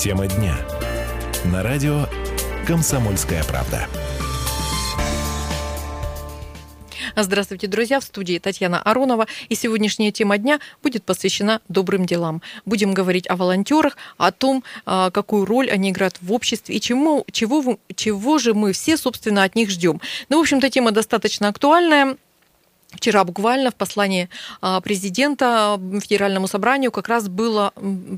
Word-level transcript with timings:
Тема 0.00 0.26
дня. 0.26 0.56
На 1.52 1.62
радио 1.62 2.06
«Комсомольская 2.66 3.44
правда». 3.44 3.86
Здравствуйте, 7.14 7.66
друзья! 7.66 8.00
В 8.00 8.04
студии 8.04 8.38
Татьяна 8.38 8.80
Аронова. 8.80 9.26
И 9.50 9.54
сегодняшняя 9.54 10.10
тема 10.10 10.38
дня 10.38 10.58
будет 10.82 11.04
посвящена 11.04 11.60
добрым 11.68 12.06
делам. 12.06 12.40
Будем 12.64 12.94
говорить 12.94 13.28
о 13.28 13.36
волонтерах, 13.36 13.98
о 14.16 14.32
том, 14.32 14.64
а, 14.86 15.10
какую 15.10 15.44
роль 15.44 15.70
они 15.70 15.90
играют 15.90 16.16
в 16.22 16.32
обществе 16.32 16.76
и 16.76 16.80
чему, 16.80 17.26
чего, 17.30 17.78
чего 17.94 18.38
же 18.38 18.54
мы 18.54 18.72
все, 18.72 18.96
собственно, 18.96 19.42
от 19.42 19.54
них 19.54 19.68
ждем. 19.68 20.00
Ну, 20.30 20.38
в 20.38 20.40
общем-то, 20.40 20.70
тема 20.70 20.92
достаточно 20.92 21.48
актуальная. 21.48 22.16
Вчера 22.92 23.22
буквально 23.22 23.70
в 23.70 23.76
послании 23.76 24.28
а, 24.60 24.80
президента 24.80 25.80
Федеральному 26.02 26.48
собранию 26.48 26.90
как 26.90 27.08
раз 27.08 27.28
было 27.28 27.72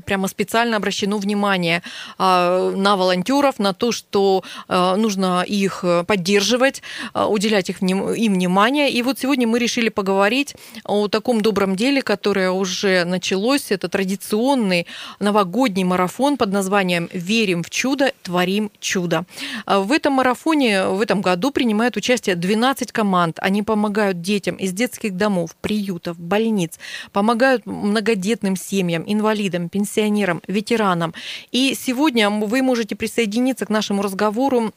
прямо 0.05 0.27
специально 0.27 0.77
обращено 0.77 1.17
внимание 1.19 1.83
а, 2.17 2.71
на 2.71 2.95
волонтеров, 2.97 3.59
на 3.59 3.73
то, 3.73 3.91
что 3.91 4.43
а, 4.67 4.95
нужно 4.95 5.43
их 5.45 5.85
поддерживать, 6.07 6.81
уделять 7.13 7.69
их, 7.69 7.81
им 7.83 8.33
внимание. 8.33 8.89
И 8.89 9.03
вот 9.03 9.19
сегодня 9.19 9.47
мы 9.47 9.59
решили 9.59 9.89
поговорить 9.89 10.55
о 10.85 11.07
таком 11.07 11.41
добром 11.41 11.75
деле, 11.75 12.01
которое 12.01 12.49
уже 12.49 13.03
началось. 13.05 13.71
Это 13.71 13.89
традиционный 13.89 14.87
новогодний 15.19 15.83
марафон 15.83 16.37
под 16.37 16.51
названием 16.51 17.09
«Верим 17.13 17.63
в 17.63 17.69
чудо, 17.69 18.11
творим 18.23 18.71
чудо». 18.79 19.25
В 19.67 19.91
этом 19.91 20.13
марафоне 20.13 20.85
в 20.85 21.01
этом 21.01 21.21
году 21.21 21.51
принимают 21.51 21.95
участие 21.95 22.35
12 22.35 22.91
команд. 22.91 23.37
Они 23.39 23.61
помогают 23.61 24.21
детям 24.21 24.57
из 24.63 24.71
детских 24.71 25.15
домов, 25.17 25.55
приютов, 25.59 26.17
больниц, 26.17 26.79
помогают 27.11 27.65
многодетным 27.65 28.55
семьям, 28.55 29.03
инвалидам, 29.05 29.69
пенсионерам, 29.69 30.41
ветеранам. 30.47 31.13
И 31.51 31.75
сегодня 31.75 32.29
вы 32.29 32.61
можете 32.61 32.95
присоединиться 32.95 33.65
к 33.65 33.69
нашему 33.69 34.01
разговору 34.01 34.73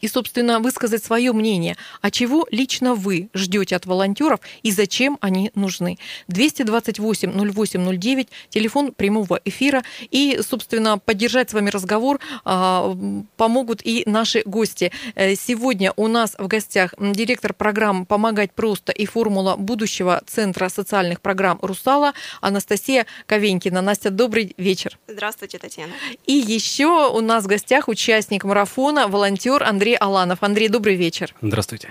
и, 0.00 0.08
собственно, 0.08 0.60
высказать 0.60 1.04
свое 1.04 1.32
мнение, 1.32 1.76
а 2.00 2.10
чего 2.10 2.46
лично 2.50 2.94
вы 2.94 3.28
ждете 3.34 3.76
от 3.76 3.86
волонтеров 3.86 4.40
и 4.62 4.70
зачем 4.70 5.18
они 5.20 5.50
нужны. 5.54 5.98
228 6.28 7.52
08 7.52 7.98
09, 7.98 8.28
телефон 8.50 8.92
прямого 8.92 9.40
эфира. 9.44 9.82
И, 10.10 10.40
собственно, 10.46 10.98
поддержать 10.98 11.50
с 11.50 11.52
вами 11.52 11.70
разговор 11.70 12.20
а, 12.44 12.96
помогут 13.36 13.80
и 13.84 14.02
наши 14.06 14.42
гости. 14.44 14.92
Э, 15.14 15.34
сегодня 15.34 15.92
у 15.96 16.08
нас 16.08 16.34
в 16.38 16.46
гостях 16.46 16.94
директор 16.98 17.54
программ 17.54 18.06
«Помогать 18.06 18.52
просто» 18.52 18.92
и 18.92 19.06
формула 19.06 19.56
будущего 19.56 20.22
Центра 20.26 20.68
социальных 20.68 21.20
программ 21.20 21.58
«Русала» 21.62 22.12
Анастасия 22.40 23.06
Ковенькина. 23.26 23.80
Настя, 23.80 24.10
добрый 24.10 24.54
вечер. 24.56 24.98
Здравствуйте, 25.08 25.58
Татьяна. 25.58 25.92
И 26.26 26.32
еще 26.32 27.10
у 27.10 27.20
нас 27.20 27.44
в 27.44 27.46
гостях 27.46 27.88
участник 27.88 28.44
марафона, 28.44 29.08
волонтер 29.08 29.62
Андрей 29.62 29.85
Андрей 29.86 29.98
Аланов. 29.98 30.38
Андрей, 30.40 30.68
добрый 30.68 30.96
вечер. 30.96 31.32
Здравствуйте. 31.40 31.90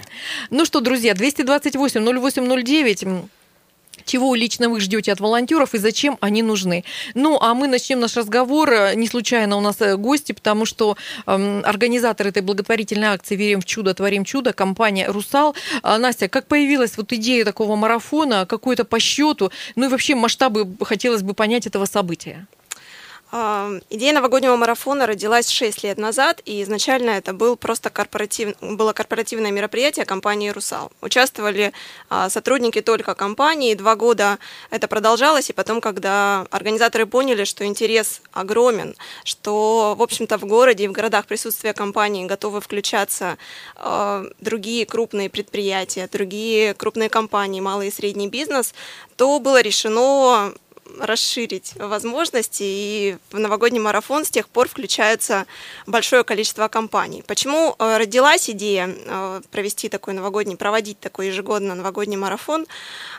Ну 0.49 0.65
что, 0.65 0.81
друзья, 0.81 1.13
228 1.13 2.01
0809 2.01 3.29
чего 4.03 4.35
лично 4.35 4.67
вы 4.67 4.81
ждете 4.81 5.13
от 5.13 5.21
волонтеров 5.21 5.73
и 5.73 5.77
зачем 5.77 6.17
они 6.19 6.43
нужны. 6.43 6.83
Ну, 7.13 7.39
а 7.39 7.53
мы 7.53 7.67
начнем 7.67 8.01
наш 8.01 8.17
разговор. 8.17 8.69
Не 8.95 9.07
случайно 9.07 9.55
у 9.55 9.61
нас 9.61 9.79
э, 9.79 9.95
гости, 9.95 10.33
потому 10.33 10.65
что 10.65 10.97
э, 11.25 11.61
организатор 11.63 12.27
этой 12.27 12.41
благотворительной 12.41 13.07
акции 13.07 13.37
«Верим 13.37 13.61
в 13.61 13.65
чудо, 13.65 13.93
творим 13.93 14.25
чудо» 14.25 14.51
компания 14.51 15.07
«Русал». 15.07 15.55
А, 15.81 15.97
Настя, 15.97 16.27
как 16.27 16.47
появилась 16.47 16.97
вот 16.97 17.13
идея 17.13 17.45
такого 17.45 17.77
марафона, 17.77 18.45
какой-то 18.45 18.83
по 18.83 18.99
счету, 18.99 19.51
ну 19.77 19.85
и 19.85 19.87
вообще 19.87 20.15
масштабы 20.15 20.67
хотелось 20.83 21.21
бы 21.21 21.33
понять 21.33 21.65
этого 21.65 21.85
события? 21.85 22.45
Идея 23.31 24.13
новогоднего 24.13 24.55
марафона 24.55 25.07
родилась 25.07 25.49
6 25.49 25.83
лет 25.83 25.97
назад, 25.97 26.41
и 26.45 26.61
изначально 26.63 27.09
это 27.09 27.33
был 27.33 27.57
просто 27.57 27.89
корпоратив... 27.89 28.55
было 28.61 28.93
корпоративное 28.93 29.51
мероприятие 29.51 30.05
компании 30.05 30.49
«Русал». 30.49 30.91
Участвовали 31.01 31.73
а, 32.09 32.29
сотрудники 32.29 32.81
только 32.81 33.13
компании, 33.15 33.73
два 33.73 33.95
года 33.95 34.37
это 34.69 34.87
продолжалось, 34.87 35.49
и 35.49 35.53
потом, 35.53 35.81
когда 35.81 36.45
организаторы 36.51 37.07
поняли, 37.07 37.43
что 37.43 37.65
интерес 37.65 38.21
огромен, 38.31 38.95
что, 39.23 39.95
в 39.97 40.01
общем-то, 40.03 40.37
в 40.37 40.45
городе 40.45 40.85
и 40.85 40.87
в 40.87 40.91
городах 40.91 41.25
присутствия 41.25 41.73
компании 41.73 42.25
готовы 42.25 42.61
включаться 42.61 43.37
а, 43.75 44.23
другие 44.39 44.85
крупные 44.85 45.29
предприятия, 45.29 46.07
другие 46.09 46.73
крупные 46.75 47.09
компании, 47.09 47.59
малый 47.59 47.89
и 47.89 47.91
средний 47.91 48.29
бизнес, 48.29 48.73
то 49.17 49.39
было 49.39 49.61
решено 49.61 50.53
расширить 50.99 51.73
возможности, 51.75 52.63
и 52.63 53.17
в 53.31 53.39
новогодний 53.39 53.79
марафон 53.79 54.23
с 54.23 54.29
тех 54.29 54.47
пор 54.47 54.67
включается 54.69 55.45
большое 55.87 56.23
количество 56.23 56.67
компаний. 56.67 57.23
Почему 57.25 57.75
э, 57.77 57.97
родилась 57.97 58.49
идея 58.49 58.89
э, 58.89 59.41
провести 59.51 59.89
такой 59.89 60.13
новогодний, 60.13 60.55
проводить 60.55 60.99
такой 60.99 61.27
ежегодно 61.27 61.75
новогодний 61.75 62.17
марафон? 62.17 62.65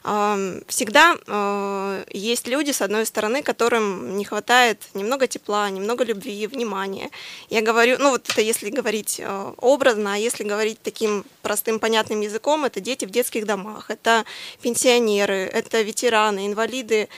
Эм, 0.04 0.62
всегда 0.68 1.16
э, 1.26 2.04
есть 2.10 2.46
люди, 2.46 2.70
с 2.70 2.82
одной 2.82 3.04
стороны, 3.06 3.42
которым 3.42 4.16
не 4.16 4.24
хватает 4.24 4.82
немного 4.94 5.26
тепла, 5.26 5.68
немного 5.70 6.04
любви, 6.04 6.46
внимания. 6.46 7.10
Я 7.50 7.62
говорю, 7.62 7.96
ну 7.98 8.10
вот 8.10 8.28
это 8.28 8.40
если 8.40 8.70
говорить 8.70 9.20
образно, 9.58 10.14
а 10.14 10.16
если 10.16 10.44
говорить 10.44 10.80
таким 10.82 11.24
простым, 11.42 11.78
понятным 11.78 12.20
языком, 12.20 12.64
это 12.64 12.80
дети 12.80 13.04
в 13.04 13.10
детских 13.10 13.46
домах, 13.46 13.90
это 13.90 14.24
пенсионеры, 14.62 15.50
это 15.52 15.82
ветераны, 15.82 16.46
инвалиды, 16.46 17.08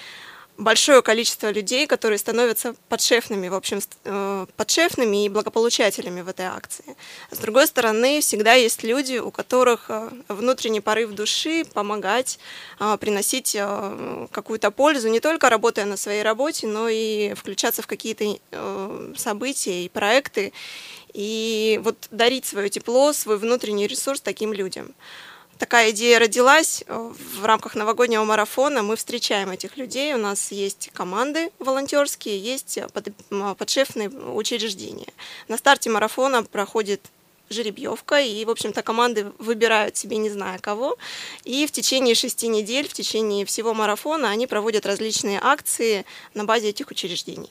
большое 0.59 1.03
количество 1.03 1.51
людей, 1.51 1.87
которые 1.87 2.19
становятся 2.19 2.75
подшефными, 2.89 3.49
в 3.49 3.55
общем, 3.55 3.81
э, 4.05 4.47
подшефными 4.57 5.25
и 5.25 5.29
благополучателями 5.29 6.21
в 6.21 6.29
этой 6.29 6.47
акции. 6.47 6.97
С 7.31 7.39
другой 7.39 7.69
стороны, 7.69 8.21
всегда 8.21 8.55
есть 8.55 8.83
люди, 8.83 9.19
у 9.19 9.31
которых 9.31 9.87
э, 9.89 10.11
внутренний 10.29 10.81
порыв 10.81 11.13
души 11.13 11.65
помогать, 11.73 12.41
э, 12.81 12.99
приносить 13.01 13.57
какую-то 14.33 14.71
пользу, 14.71 15.09
не 15.09 15.21
только 15.21 15.49
работая 15.49 15.87
на 15.87 15.97
своей 15.97 16.23
работе, 16.23 16.67
но 16.67 16.89
и 16.89 17.35
включаться 17.35 17.83
в 17.83 17.87
какие-то 17.87 18.19
события 19.17 19.85
и 19.85 19.89
проекты, 19.89 20.53
и 21.15 21.81
вот 21.83 22.09
дарить 22.11 22.47
свое 22.47 22.69
тепло, 22.69 23.13
свой 23.13 23.39
внутренний 23.39 23.87
ресурс 23.87 24.21
таким 24.21 24.53
людям 24.53 24.93
такая 25.59 25.91
идея 25.91 26.19
родилась 26.19 26.85
э, 26.87 27.13
в 27.35 27.45
рамках 27.45 27.75
новогоднего 27.75 28.25
марафона. 28.25 28.83
Мы 28.83 28.97
встречаем 28.97 29.51
этих 29.51 29.77
людей. 29.77 30.15
У 30.15 30.19
нас 30.19 30.53
есть 30.53 30.91
команды 30.93 31.51
волонтерские, 31.59 32.39
есть 32.39 32.79
подшефные 33.59 34.09
учреждения. 34.09 35.09
На 35.49 35.59
старте 35.59 35.91
марафона 35.91 36.43
проходит 36.45 37.01
жеребьевка, 37.51 38.21
и, 38.21 38.45
в 38.45 38.51
общем-то, 38.51 38.83
команды 38.83 39.33
выбирают 39.39 39.97
себе 39.97 40.19
не 40.19 40.31
зная 40.31 40.59
кого. 40.59 40.97
И 41.45 41.67
в 41.67 41.73
течение 41.73 42.15
шести 42.15 42.49
недель, 42.49 42.89
в 42.89 42.93
течение 42.93 43.45
всего 43.47 43.75
марафона 43.75 44.31
они 44.31 44.47
проводят 44.47 44.87
различные 44.87 45.41
акции 45.43 46.05
на 46.35 46.45
базе 46.45 46.69
этих 46.69 46.91
учреждений. 46.91 47.51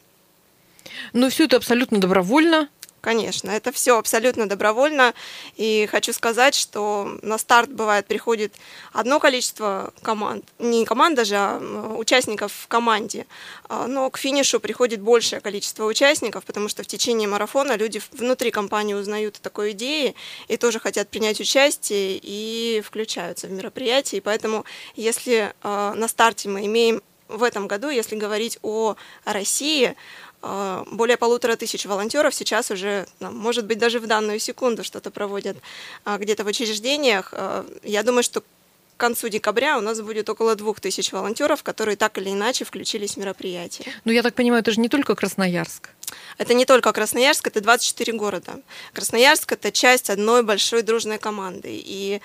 Ну, 1.13 1.29
все 1.29 1.45
это 1.45 1.57
абсолютно 1.57 1.99
добровольно. 1.99 2.69
Конечно, 3.07 3.51
это 3.51 3.71
все 3.71 3.97
абсолютно 3.97 4.49
добровольно. 4.49 5.13
И 5.55 5.87
хочу 5.89 6.11
сказать, 6.11 6.53
что 6.55 7.17
на 7.21 7.37
старт 7.37 7.71
бывает 7.71 8.05
приходит 8.05 8.53
одно 8.91 9.21
количество 9.21 9.93
команд, 10.01 10.43
не 10.59 10.83
команд 10.83 11.15
даже, 11.15 11.35
а 11.37 11.95
участников 11.97 12.51
в 12.51 12.67
команде, 12.67 13.25
а, 13.69 13.87
но 13.87 14.09
к 14.09 14.17
финишу 14.17 14.59
приходит 14.59 14.99
большее 14.99 15.39
количество 15.39 15.85
участников, 15.85 16.43
потому 16.43 16.67
что 16.67 16.83
в 16.83 16.87
течение 16.87 17.29
марафона 17.29 17.77
люди 17.77 18.01
внутри 18.11 18.51
компании 18.51 18.93
узнают 18.93 19.37
о 19.37 19.41
такой 19.41 19.71
идее 19.71 20.13
и 20.49 20.57
тоже 20.57 20.81
хотят 20.81 21.07
принять 21.07 21.39
участие 21.39 22.19
и 22.21 22.81
включаются 22.85 23.47
в 23.47 23.51
мероприятие. 23.53 24.17
И 24.17 24.21
поэтому, 24.21 24.65
если 24.97 25.53
а, 25.63 25.93
на 25.93 26.09
старте 26.09 26.49
мы 26.49 26.65
имеем 26.65 27.01
в 27.29 27.43
этом 27.43 27.67
году, 27.67 27.89
если 27.89 28.15
говорить 28.15 28.57
о 28.61 28.95
России, 29.25 29.95
более 30.41 31.17
полутора 31.17 31.55
тысяч 31.55 31.85
волонтеров 31.85 32.33
сейчас 32.33 32.71
уже, 32.71 33.07
может 33.19 33.65
быть, 33.65 33.79
даже 33.79 33.99
в 33.99 34.07
данную 34.07 34.39
секунду 34.39 34.83
что-то 34.83 35.09
проводят 35.09 35.57
а, 36.05 36.17
где-то 36.17 36.43
в 36.43 36.47
учреждениях. 36.47 37.33
А, 37.33 37.65
я 37.83 38.03
думаю, 38.03 38.23
что 38.23 38.41
к 38.41 38.99
концу 38.99 39.29
декабря 39.29 39.77
у 39.77 39.81
нас 39.81 40.01
будет 40.01 40.29
около 40.29 40.55
двух 40.55 40.79
тысяч 40.79 41.11
волонтеров, 41.11 41.61
которые 41.63 41.95
так 41.97 42.17
или 42.17 42.31
иначе 42.31 42.65
включились 42.65 43.13
в 43.13 43.17
мероприятие. 43.17 43.93
Ну, 44.05 44.11
я 44.11 44.23
так 44.23 44.33
понимаю, 44.33 44.61
это 44.61 44.71
же 44.71 44.79
не 44.79 44.89
только 44.89 45.15
Красноярск. 45.15 45.89
Это 46.37 46.53
не 46.53 46.65
только 46.65 46.91
Красноярск, 46.91 47.47
это 47.47 47.61
24 47.61 48.13
города. 48.13 48.59
Красноярск– 48.93 49.51
это 49.53 49.71
часть 49.71 50.09
одной 50.09 50.43
большой 50.43 50.81
дружной 50.81 51.19
команды. 51.19 51.69
И 51.71 52.21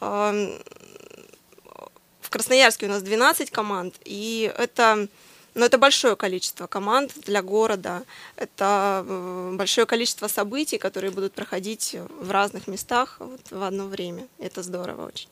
э, 0.00 0.60
в 2.20 2.30
Красноярске 2.30 2.86
у 2.86 2.90
нас 2.90 3.02
12 3.02 3.50
команд, 3.50 3.94
и 4.04 4.52
это 4.56 5.08
но 5.54 5.64
это 5.66 5.78
большое 5.78 6.16
количество 6.16 6.66
команд 6.66 7.12
для 7.26 7.42
города, 7.42 8.02
это 8.36 9.04
э, 9.06 9.54
большое 9.54 9.86
количество 9.86 10.28
событий, 10.28 10.78
которые 10.78 11.10
будут 11.10 11.32
проходить 11.32 11.96
в 12.20 12.30
разных 12.30 12.66
местах 12.66 13.16
вот, 13.18 13.40
в 13.50 13.62
одно 13.62 13.86
время. 13.86 14.26
Это 14.38 14.62
здорово 14.62 15.06
очень. 15.06 15.28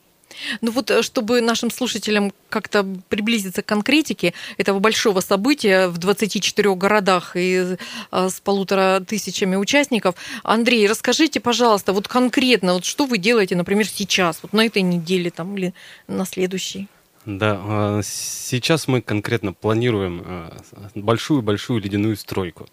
Ну 0.60 0.70
вот, 0.70 0.90
э, 0.90 1.02
чтобы 1.02 1.40
нашим 1.40 1.70
слушателям 1.70 2.32
как-то 2.48 2.86
приблизиться 3.08 3.62
к 3.62 3.66
конкретике 3.66 4.34
этого 4.56 4.78
большого 4.78 5.20
события 5.20 5.88
в 5.88 5.98
24 5.98 6.74
городах 6.74 7.36
и 7.36 7.76
э, 8.10 8.28
с 8.28 8.40
полутора 8.40 9.00
тысячами 9.00 9.56
участников, 9.56 10.14
Андрей, 10.42 10.86
расскажите, 10.86 11.40
пожалуйста, 11.40 11.92
вот 11.92 12.08
конкретно, 12.08 12.74
вот 12.74 12.84
что 12.84 13.06
вы 13.06 13.18
делаете, 13.18 13.56
например, 13.56 13.86
сейчас, 13.86 14.38
вот 14.42 14.52
на 14.52 14.64
этой 14.66 14.82
неделе 14.82 15.30
там 15.30 15.56
или 15.56 15.74
на 16.06 16.24
следующей? 16.24 16.88
Да, 17.24 17.60
а, 17.62 18.00
сейчас 18.02 18.88
мы 18.88 19.00
конкретно 19.00 19.52
планируем 19.52 20.50
большую-большую 20.94 21.80
ледяную 21.80 22.16
стройку. 22.16 22.66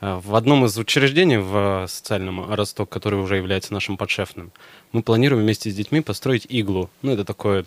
А, 0.00 0.20
в 0.20 0.34
одном 0.34 0.64
из 0.66 0.76
учреждений 0.76 1.38
в 1.38 1.86
социальном 1.88 2.52
Росток, 2.52 2.88
который 2.88 3.20
уже 3.20 3.36
является 3.36 3.72
нашим 3.72 3.96
подшефным, 3.96 4.52
мы 4.92 5.02
планируем 5.02 5.42
вместе 5.42 5.70
с 5.70 5.74
детьми 5.74 6.00
построить 6.00 6.46
иглу. 6.48 6.90
Ну, 7.02 7.12
это 7.12 7.24
такое 7.24 7.64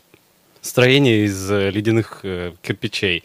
строение 0.61 1.25
из 1.25 1.51
э, 1.51 1.71
ледяных 1.71 2.19
э, 2.23 2.53
кирпичей. 2.61 3.23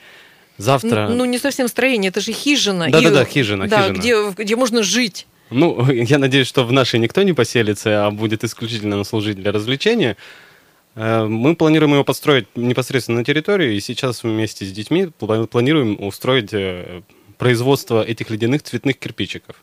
Завтра... 0.56 1.08
Ну, 1.08 1.24
не 1.24 1.38
совсем 1.38 1.68
строение, 1.68 2.10
это 2.10 2.20
же 2.20 2.32
хижина. 2.32 2.88
Да-да-да, 2.90 3.24
хижина, 3.24 3.68
да, 3.68 3.82
хижина. 3.82 3.98
Где, 3.98 4.42
где 4.42 4.56
можно 4.56 4.82
жить. 4.82 5.26
Ну, 5.50 5.90
я 5.90 6.18
надеюсь, 6.18 6.46
что 6.46 6.64
в 6.64 6.72
нашей 6.72 7.00
никто 7.00 7.22
не 7.22 7.32
поселится, 7.32 8.06
а 8.06 8.10
будет 8.10 8.44
исключительно 8.44 9.02
служить 9.04 9.36
для 9.36 9.52
развлечения. 9.52 10.16
Э, 10.94 11.24
мы 11.26 11.56
планируем 11.56 11.92
его 11.94 12.04
построить 12.04 12.46
непосредственно 12.56 13.18
на 13.18 13.24
территории, 13.24 13.74
и 13.74 13.80
сейчас 13.80 14.22
вместе 14.22 14.64
с 14.64 14.72
детьми 14.72 15.06
планируем 15.06 15.96
устроить 16.04 16.52
производства 17.38 18.02
этих 18.02 18.30
ледяных 18.30 18.62
цветных 18.62 18.98
кирпичиков. 18.98 19.56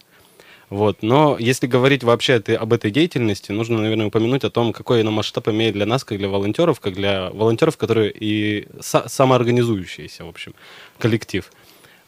Вот. 0.72 1.04
Но 1.04 1.36
если 1.38 1.68
говорить 1.68 2.02
вообще 2.04 2.36
об 2.36 2.72
этой 2.72 2.92
деятельности, 2.92 3.52
нужно, 3.52 3.80
наверное, 3.80 4.06
упомянуть 4.06 4.46
о 4.46 4.50
том, 4.50 4.72
какой 4.72 5.02
она 5.02 5.12
масштаб 5.12 5.50
имеет 5.50 5.74
для 5.74 5.86
нас, 5.86 6.06
как 6.06 6.18
для 6.18 6.30
волонтеров, 6.30 6.80
как 6.80 6.94
для 6.94 7.30
волонтеров, 7.30 7.76
которые 7.76 8.10
и 8.10 8.68
са- 8.80 9.10
самоорганизующиеся, 9.10 10.24
в 10.24 10.30
общем, 10.30 10.56
коллектив. 10.98 11.52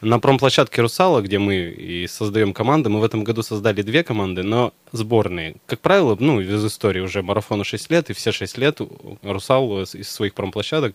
На 0.04 0.18
промплощадке 0.18 0.82
«Русала», 0.82 1.22
где 1.22 1.38
мы 1.38 1.56
и 1.56 2.06
создаем 2.06 2.52
команды, 2.52 2.90
мы 2.90 3.00
в 3.00 3.04
этом 3.04 3.24
году 3.24 3.42
создали 3.42 3.80
две 3.80 4.04
команды, 4.04 4.42
но 4.42 4.74
сборные. 4.92 5.56
Как 5.64 5.80
правило, 5.80 6.14
ну, 6.20 6.42
из 6.42 6.62
истории 6.62 7.00
уже 7.00 7.22
марафону 7.22 7.64
6 7.64 7.90
лет, 7.90 8.10
и 8.10 8.12
все 8.12 8.30
6 8.30 8.58
лет 8.58 8.80
«Русал» 9.22 9.80
из 9.80 10.10
своих 10.10 10.34
промплощадок 10.34 10.94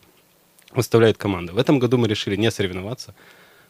выставляет 0.73 1.17
команды. 1.17 1.53
В 1.53 1.57
этом 1.57 1.79
году 1.79 1.97
мы 1.97 2.07
решили 2.07 2.35
не 2.35 2.51
соревноваться, 2.51 3.15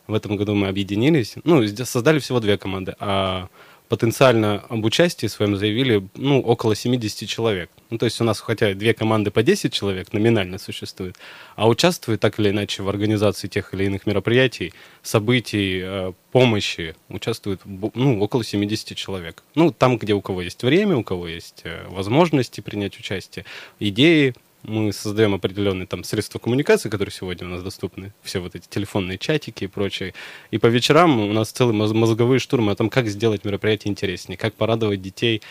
в 0.08 0.14
этом 0.14 0.36
году 0.36 0.56
мы 0.56 0.68
объединились. 0.68 1.36
Ну, 1.46 1.66
создали 1.86 2.20
всего 2.20 2.42
две 2.42 2.58
команды, 2.58 2.98
а 3.00 3.48
потенциально 3.90 4.64
об 4.70 4.86
участии 4.86 5.26
своем 5.26 5.58
заявили 5.58 6.08
ну, 6.16 6.40
около 6.42 6.76
70 6.76 7.28
человек. 7.28 7.72
Ну, 7.90 7.98
то 7.98 8.06
есть 8.06 8.22
у 8.22 8.24
нас 8.24 8.40
хотя 8.40 8.74
две 8.76 8.94
команды 8.94 9.32
по 9.32 9.42
10 9.42 9.74
человек 9.74 10.14
номинально 10.14 10.60
существует, 10.60 11.18
а 11.56 11.68
участвуют 11.68 12.22
так 12.22 12.40
или 12.40 12.52
иначе 12.52 12.84
в 12.84 12.90
организации 12.90 13.48
тех 13.48 13.74
или 13.74 13.86
иных 13.86 14.06
мероприятий, 14.06 14.74
событий, 15.02 15.82
э, 15.84 16.14
помощи, 16.32 16.96
участвуют 17.10 17.62
ну, 17.66 18.22
около 18.22 18.44
70 18.44 18.96
человек. 18.96 19.44
Ну, 19.56 19.72
там, 19.72 19.98
где 19.98 20.14
у 20.14 20.22
кого 20.22 20.44
есть 20.44 20.62
время, 20.62 20.96
у 20.96 21.04
кого 21.04 21.28
есть 21.28 21.62
э, 21.64 21.88
возможности 21.90 22.62
принять 22.62 23.00
участие, 23.00 23.46
идеи, 23.80 24.36
мы 24.64 24.92
создаем 24.92 25.34
определенные 25.34 25.88
там 25.88 26.04
средства 26.04 26.40
коммуникации, 26.40 26.90
которые 26.90 27.14
сегодня 27.14 27.48
у 27.48 27.50
нас 27.50 27.64
доступны, 27.64 28.14
все 28.22 28.40
вот 28.40 28.56
эти 28.56 28.68
телефонные 28.68 29.18
чатики 29.18 29.66
и 29.66 29.68
прочее. 29.68 30.14
И 30.52 30.58
по 30.58 30.68
вечерам 30.68 31.20
у 31.20 31.34
нас 31.34 31.52
целые 31.52 31.76
мозговые 31.76 32.40
штурмы 32.40 32.72
о 32.72 32.76
том, 32.76 32.90
как 32.90 33.08
сделать 33.08 33.46
мероприятие 33.46 33.92
интереснее, 33.92 34.38
как 34.38 34.54
порадовать 34.54 35.02
детей, 35.02 35.42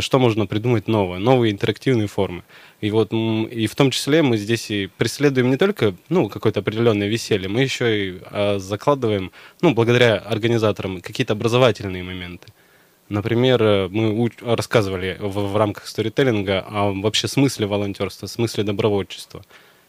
что 0.00 0.18
можно 0.18 0.46
придумать 0.46 0.88
новое, 0.88 1.18
новые 1.18 1.52
интерактивные 1.52 2.06
формы. 2.06 2.42
И 2.80 2.90
вот 2.90 3.12
и 3.12 3.66
в 3.66 3.74
том 3.74 3.90
числе 3.90 4.22
мы 4.22 4.36
здесь 4.36 4.70
и 4.70 4.86
преследуем 4.86 5.50
не 5.50 5.56
только 5.56 5.94
ну, 6.08 6.28
какое-то 6.28 6.60
определенное 6.60 7.08
веселье, 7.08 7.48
мы 7.48 7.62
еще 7.62 8.08
и 8.08 8.20
а, 8.26 8.58
закладываем, 8.58 9.30
ну, 9.60 9.74
благодаря 9.74 10.16
организаторам, 10.16 11.00
какие-то 11.00 11.34
образовательные 11.34 12.02
моменты. 12.02 12.48
Например, 13.14 13.62
э, 13.62 13.88
мы 13.88 14.28
рассказывали 14.40 15.16
в, 15.20 15.52
в 15.52 15.56
рамках 15.56 15.86
сторителлинга 15.86 16.66
о 16.68 16.92
вообще 16.92 17.28
смысле 17.28 17.66
волонтерства, 17.66 18.26
смысле 18.26 18.64
добровольчества. 18.64 19.44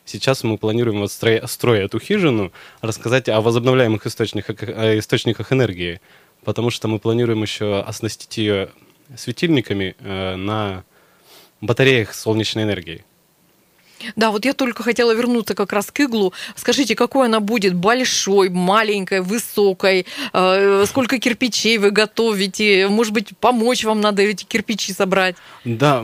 Сейчас 0.05 0.43
мы 0.43 0.59
планируем 0.59 0.99
вот 0.99 1.11
строя, 1.11 1.47
строя 1.47 1.85
эту 1.85 1.99
хижину, 1.99 2.51
рассказать 2.81 3.27
о 3.27 3.41
возобновляемых 3.41 4.05
источниках, 4.05 4.61
о 4.61 4.99
источниках 4.99 5.51
энергии, 5.51 6.01
потому 6.43 6.69
что 6.69 6.87
мы 6.87 6.99
планируем 6.99 7.41
еще 7.41 7.79
оснастить 7.79 8.37
ее 8.37 8.69
светильниками 9.17 9.95
э, 9.99 10.35
на 10.35 10.83
батареях 11.61 12.13
солнечной 12.13 12.65
энергии. 12.65 13.03
Да, 14.15 14.31
вот 14.31 14.45
я 14.45 14.53
только 14.53 14.83
хотела 14.83 15.13
вернуться 15.13 15.53
как 15.55 15.73
раз 15.73 15.91
к 15.91 15.99
иглу. 15.99 16.33
Скажите, 16.55 16.95
какой 16.95 17.27
она 17.27 17.39
будет? 17.39 17.73
Большой, 17.73 18.49
маленькой, 18.49 19.21
высокой? 19.21 20.05
Э, 20.33 20.85
сколько 20.87 21.19
кирпичей 21.19 21.77
вы 21.77 21.91
готовите? 21.91 22.87
Может 22.87 23.13
быть, 23.13 23.37
помочь 23.39 23.83
вам 23.83 24.01
надо 24.01 24.21
эти 24.21 24.43
кирпичи 24.43 24.93
собрать? 24.93 25.35
Да, 25.63 26.03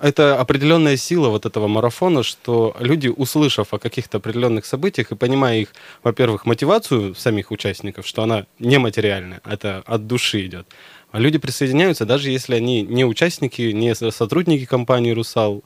это 0.00 0.38
определенная 0.38 0.96
сила 0.96 1.28
вот 1.28 1.46
этого 1.46 1.68
марафона, 1.68 2.22
что 2.22 2.76
люди, 2.78 3.08
услышав 3.08 3.72
о 3.72 3.78
каких-то 3.78 4.18
определенных 4.18 4.66
событиях 4.66 5.12
и 5.12 5.16
понимая 5.16 5.58
их, 5.58 5.74
во-первых, 6.02 6.44
мотивацию 6.44 7.14
самих 7.14 7.50
участников, 7.50 8.06
что 8.06 8.22
она 8.22 8.46
нематериальная, 8.58 9.40
это 9.44 9.82
от 9.86 10.06
души 10.06 10.46
идет, 10.46 10.66
а 11.12 11.18
люди 11.18 11.38
присоединяются, 11.38 12.04
даже 12.04 12.30
если 12.30 12.54
они 12.54 12.82
не 12.82 13.04
участники, 13.04 13.62
не 13.62 13.94
сотрудники 13.94 14.66
компании 14.66 15.12
«Русал», 15.12 15.62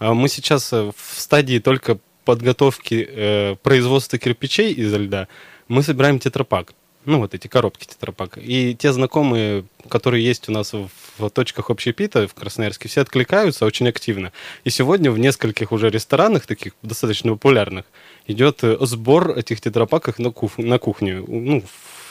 мы 0.00 0.28
сейчас 0.28 0.72
э, 0.72 0.90
в 0.96 1.20
стадии 1.20 1.58
только 1.58 1.98
подготовки 2.24 3.08
э, 3.08 3.56
производства 3.62 4.18
кирпичей 4.18 4.72
из 4.72 4.92
льда. 4.92 5.28
Мы 5.68 5.82
собираем 5.82 6.18
тетрапак. 6.18 6.74
Ну, 7.06 7.20
вот 7.20 7.34
эти 7.34 7.46
коробки 7.46 7.86
тетрапак. 7.86 8.36
И 8.36 8.74
те 8.74 8.92
знакомые, 8.92 9.64
которые 9.88 10.24
есть 10.24 10.48
у 10.48 10.52
нас 10.52 10.72
в, 10.72 10.88
в 11.18 11.30
точках 11.30 11.70
общепита 11.70 12.26
в 12.26 12.34
Красноярске, 12.34 12.88
все 12.88 13.02
откликаются 13.02 13.64
очень 13.64 13.88
активно. 13.88 14.32
И 14.64 14.70
сегодня 14.70 15.12
в 15.12 15.18
нескольких 15.18 15.70
уже 15.70 15.88
ресторанах, 15.88 16.46
таких 16.46 16.72
достаточно 16.82 17.30
популярных, 17.30 17.84
идет 18.26 18.64
э, 18.64 18.76
сбор 18.80 19.38
этих 19.38 19.60
тетрапаков 19.60 20.18
на, 20.18 20.32
кух, 20.32 20.58
на 20.58 20.80
кухню. 20.80 21.24
Ну, 21.28 21.62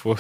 в, 0.04 0.18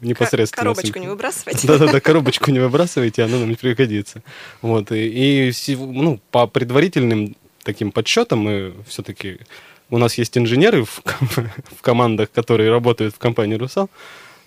непосредственно. 0.00 0.62
Коробочку 0.62 0.98
не 0.98 1.08
выбрасывайте. 1.08 1.66
Да-да-да, 1.66 2.00
коробочку 2.00 2.50
не 2.50 2.58
выбрасывайте, 2.60 3.22
она 3.22 3.38
нам 3.38 3.48
не 3.48 3.56
пригодится. 3.56 4.22
Вот, 4.62 4.92
и, 4.92 5.50
и 5.50 5.76
ну, 5.76 6.20
по 6.30 6.46
предварительным 6.46 7.36
таким 7.62 7.92
подсчетам 7.92 8.40
мы 8.40 8.74
все-таки... 8.86 9.38
У 9.90 9.96
нас 9.96 10.18
есть 10.18 10.36
инженеры 10.36 10.84
в, 10.84 11.00
в 11.04 11.80
командах, 11.80 12.30
которые 12.30 12.70
работают 12.70 13.14
в 13.14 13.18
компании 13.18 13.54
«Русал», 13.54 13.88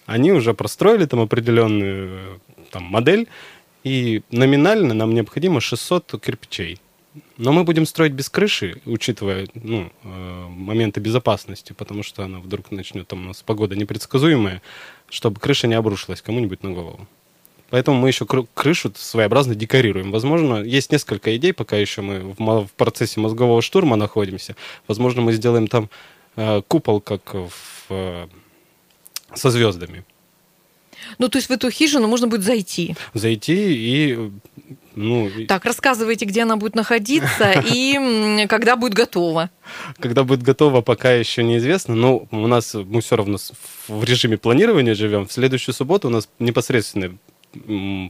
они 0.06 0.32
уже 0.32 0.54
простроили 0.54 1.06
там 1.06 1.20
определенную 1.22 2.42
там, 2.70 2.84
модель, 2.84 3.28
и 3.84 4.22
номинально 4.32 4.94
нам 4.94 5.14
необходимо 5.14 5.62
600 5.62 6.22
кирпичей. 6.24 6.80
Но 7.38 7.52
мы 7.52 7.64
будем 7.64 7.86
строить 7.86 8.14
без 8.14 8.30
крыши, 8.30 8.82
учитывая 8.86 9.48
ну, 9.54 9.92
э, 10.04 10.46
моменты 10.50 11.02
безопасности, 11.02 11.74
потому 11.74 12.04
что 12.04 12.24
она 12.24 12.40
вдруг 12.40 12.72
начнет, 12.72 13.08
там 13.08 13.24
у 13.24 13.28
нас 13.28 13.42
погода 13.42 13.76
непредсказуемая, 13.76 14.62
чтобы 15.12 15.40
крыша 15.40 15.68
не 15.68 15.76
обрушилась 15.76 16.22
кому-нибудь 16.22 16.64
на 16.64 16.72
голову. 16.72 17.08
Поэтому 17.70 17.98
мы 17.98 18.10
еще 18.10 18.26
крышу 18.26 18.92
своеобразно 18.96 19.56
декорируем. 19.56 20.12
Возможно, 20.12 20.62
есть 20.62 20.92
несколько 20.92 21.36
идей, 21.38 21.54
пока 21.54 21.78
еще 21.78 22.02
мы 22.02 22.36
в, 22.38 22.70
процессе 22.76 23.20
мозгового 23.20 23.62
штурма 23.62 23.96
находимся. 23.96 24.56
Возможно, 24.88 25.22
мы 25.22 25.32
сделаем 25.32 25.68
там 25.68 25.90
э, 26.36 26.62
купол, 26.68 27.00
как 27.00 27.34
в, 27.34 27.52
э, 27.90 28.28
со 29.34 29.52
звездами. 29.52 30.04
Ну, 31.18 31.30
то 31.30 31.38
есть 31.38 31.50
в 31.50 31.52
эту 31.52 31.70
хижину 31.70 32.08
можно 32.08 32.28
будет 32.28 32.44
зайти. 32.44 32.96
Зайти 33.14 33.54
и... 33.56 34.32
Ну, 34.94 35.32
так, 35.48 35.64
рассказывайте, 35.66 36.26
где 36.26 36.44
она 36.44 36.58
будет 36.58 36.76
находиться 36.76 37.64
и 37.72 38.46
когда 38.50 38.76
будет 38.76 38.94
готова. 38.94 39.50
Когда 40.00 40.24
будет 40.24 40.44
готова, 40.44 40.82
пока 40.82 41.14
еще 41.14 41.44
неизвестно. 41.44 41.96
Но 41.96 42.28
у 42.30 42.48
нас 42.48 42.74
мы 42.74 43.02
все 43.02 43.16
равно 43.16 43.38
в 43.88 44.04
режиме 44.04 44.38
планирования 44.38 44.94
живем. 44.94 45.28
В 45.28 45.32
следующую 45.32 45.74
субботу 45.74 46.10
у 46.10 46.12
нас 46.12 46.28
непосредственно 46.40 47.18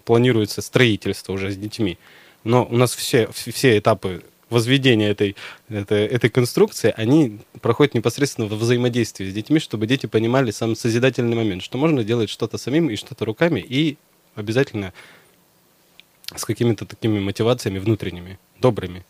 планируется 0.06 0.62
строительство 0.62 1.34
уже 1.34 1.52
с 1.52 1.58
детьми. 1.58 1.98
Но 2.44 2.66
у 2.66 2.78
нас 2.78 2.96
все, 2.96 3.30
все 3.32 3.78
этапы 3.78 4.24
возведения 4.52 5.10
этой, 5.10 5.36
этой, 5.70 6.06
этой 6.06 6.30
конструкции, 6.30 6.94
они 6.96 7.40
проходят 7.62 7.96
непосредственно 7.96 8.48
во 8.48 8.56
взаимодействии 8.56 9.30
с 9.30 9.34
детьми, 9.34 9.60
чтобы 9.60 9.88
дети 9.88 10.06
понимали 10.06 10.52
сам 10.52 10.76
созидательный 10.76 11.36
момент, 11.36 11.64
что 11.64 11.78
можно 11.78 12.04
делать 12.04 12.30
что-то 12.30 12.58
самим 12.58 12.90
и 12.90 12.96
что-то 12.98 13.26
руками, 13.26 13.60
и 13.62 13.98
обязательно 14.36 14.94
с 16.36 16.46
какими-то 16.46 16.86
такими 16.86 17.20
мотивациями 17.20 17.80
внутренними, 17.80 18.38
добрыми. 18.60 19.04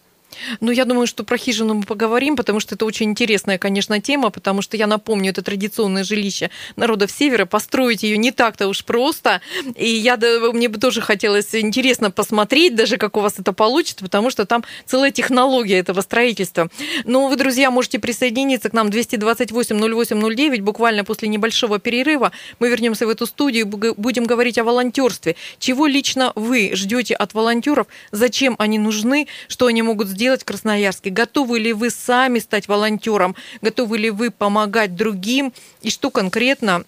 Ну, 0.59 0.71
я 0.71 0.85
думаю, 0.85 1.07
что 1.07 1.23
про 1.23 1.37
хижину 1.37 1.73
мы 1.75 1.83
поговорим, 1.83 2.35
потому 2.35 2.59
что 2.59 2.75
это 2.75 2.85
очень 2.85 3.09
интересная, 3.09 3.57
конечно, 3.57 3.99
тема, 3.99 4.29
потому 4.29 4.61
что 4.61 4.77
я 4.77 4.87
напомню, 4.87 5.31
это 5.31 5.41
традиционное 5.41 6.03
жилище 6.03 6.49
народов 6.75 7.11
Севера, 7.11 7.45
построить 7.45 8.03
ее 8.03 8.17
не 8.17 8.31
так-то 8.31 8.67
уж 8.67 8.83
просто, 8.85 9.41
и 9.75 9.87
я, 9.87 10.17
мне 10.53 10.69
бы 10.69 10.79
тоже 10.79 11.01
хотелось 11.01 11.53
интересно 11.53 12.11
посмотреть 12.11 12.75
даже, 12.75 12.97
как 12.97 13.17
у 13.17 13.19
вас 13.19 13.39
это 13.39 13.53
получится, 13.53 14.03
потому 14.03 14.29
что 14.29 14.45
там 14.45 14.63
целая 14.85 15.11
технология 15.11 15.79
этого 15.79 16.01
строительства. 16.01 16.69
Но 17.05 17.27
вы, 17.27 17.35
друзья, 17.35 17.71
можете 17.71 17.99
присоединиться 17.99 18.69
к 18.69 18.73
нам 18.73 18.87
228-08-09, 18.87 20.61
буквально 20.61 21.03
после 21.03 21.27
небольшого 21.27 21.79
перерыва 21.79 22.31
мы 22.59 22.69
вернемся 22.69 23.05
в 23.05 23.09
эту 23.09 23.25
студию 23.25 23.65
и 23.65 23.93
будем 23.97 24.25
говорить 24.25 24.57
о 24.57 24.63
волонтерстве. 24.63 25.35
Чего 25.59 25.87
лично 25.87 26.31
вы 26.35 26.71
ждете 26.73 27.15
от 27.15 27.33
волонтеров, 27.33 27.87
зачем 28.11 28.55
они 28.57 28.79
нужны, 28.79 29.27
что 29.47 29.67
они 29.67 29.81
могут 29.81 30.07
сделать 30.07 30.20
сделать 30.21 30.43
в 30.43 30.45
Красноярске? 30.45 31.09
Готовы 31.09 31.57
ли 31.57 31.73
вы 31.73 31.89
сами 31.89 32.37
стать 32.37 32.67
волонтером? 32.67 33.35
Готовы 33.63 33.97
ли 33.97 34.11
вы 34.11 34.29
помогать 34.29 34.95
другим? 34.95 35.51
И 35.81 35.89
что 35.89 36.11
конкретно 36.11 36.83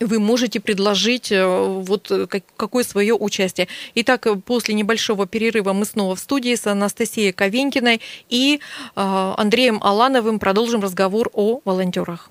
вы 0.00 0.18
можете 0.18 0.58
предложить 0.58 1.30
э, 1.30 1.46
вот 1.46 2.10
э, 2.10 2.26
какое 2.56 2.84
свое 2.84 3.14
участие. 3.14 3.68
Итак, 3.94 4.26
после 4.44 4.74
небольшого 4.74 5.26
перерыва 5.26 5.72
мы 5.72 5.84
снова 5.84 6.14
в 6.16 6.20
студии 6.20 6.54
с 6.54 6.66
Анастасией 6.66 7.32
Ковенькиной 7.32 8.00
и 8.28 8.58
э, 8.60 9.34
Андреем 9.36 9.78
Алановым 9.82 10.38
продолжим 10.38 10.82
разговор 10.82 11.30
о 11.34 11.60
волонтерах. 11.64 12.30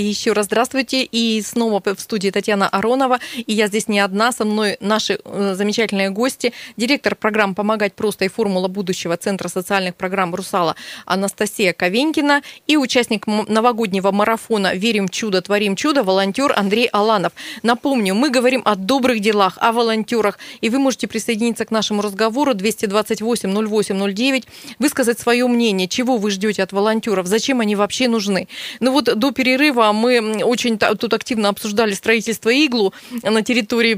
Еще 0.00 0.32
раз 0.32 0.46
здравствуйте. 0.46 1.02
И 1.02 1.42
снова 1.42 1.82
в 1.84 2.00
студии 2.00 2.30
Татьяна 2.30 2.68
Аронова. 2.68 3.18
И 3.36 3.52
я 3.52 3.66
здесь 3.66 3.88
не 3.88 4.00
одна. 4.00 4.32
Со 4.32 4.44
мной 4.44 4.76
наши 4.80 5.18
э, 5.24 5.54
замечательные 5.56 6.10
гости. 6.10 6.52
Директор 6.76 7.14
программ 7.14 7.54
«Помогать 7.54 7.94
просто» 7.94 8.24
и 8.24 8.28
«Формула 8.28 8.68
будущего» 8.68 9.16
Центра 9.16 9.48
социальных 9.48 9.96
программ 9.96 10.34
«Русала» 10.34 10.76
Анастасия 11.04 11.72
Ковенькина. 11.72 12.42
И 12.66 12.76
участник 12.76 13.26
новогоднего 13.26 14.12
марафона 14.12 14.74
«Верим 14.74 15.08
в 15.08 15.10
чудо, 15.10 15.42
творим 15.42 15.74
чудо» 15.74 16.04
волонтер 16.04 16.52
Андрей 16.56 16.86
Аланов. 16.86 17.32
Напомню, 17.62 18.14
мы 18.14 18.30
говорим 18.30 18.62
о 18.64 18.76
добрых 18.76 19.20
делах, 19.20 19.58
о 19.60 19.72
волонтерах. 19.72 20.38
И 20.60 20.68
вы 20.68 20.78
можете 20.78 21.08
присоединиться 21.08 21.64
к 21.64 21.70
нашему 21.70 22.02
разговору 22.02 22.54
228 22.54 23.66
08 23.66 24.14
09, 24.14 24.44
высказать 24.78 25.18
свое 25.18 25.46
мнение, 25.48 25.88
чего 25.88 26.18
вы 26.18 26.30
ждете 26.30 26.62
от 26.62 26.72
волонтеров, 26.72 27.26
зачем 27.26 27.60
они 27.60 27.74
вообще 27.74 28.06
нужны. 28.06 28.46
Ну 28.80 28.92
вот 28.92 29.06
до 29.18 29.32
перерыва 29.32 29.48
перерыва 29.78 29.87
мы 29.92 30.42
очень 30.44 30.78
тут 30.78 31.14
активно 31.14 31.48
обсуждали 31.48 31.92
строительство 31.92 32.50
иглу 32.50 32.92
на 33.22 33.42
территории 33.42 33.94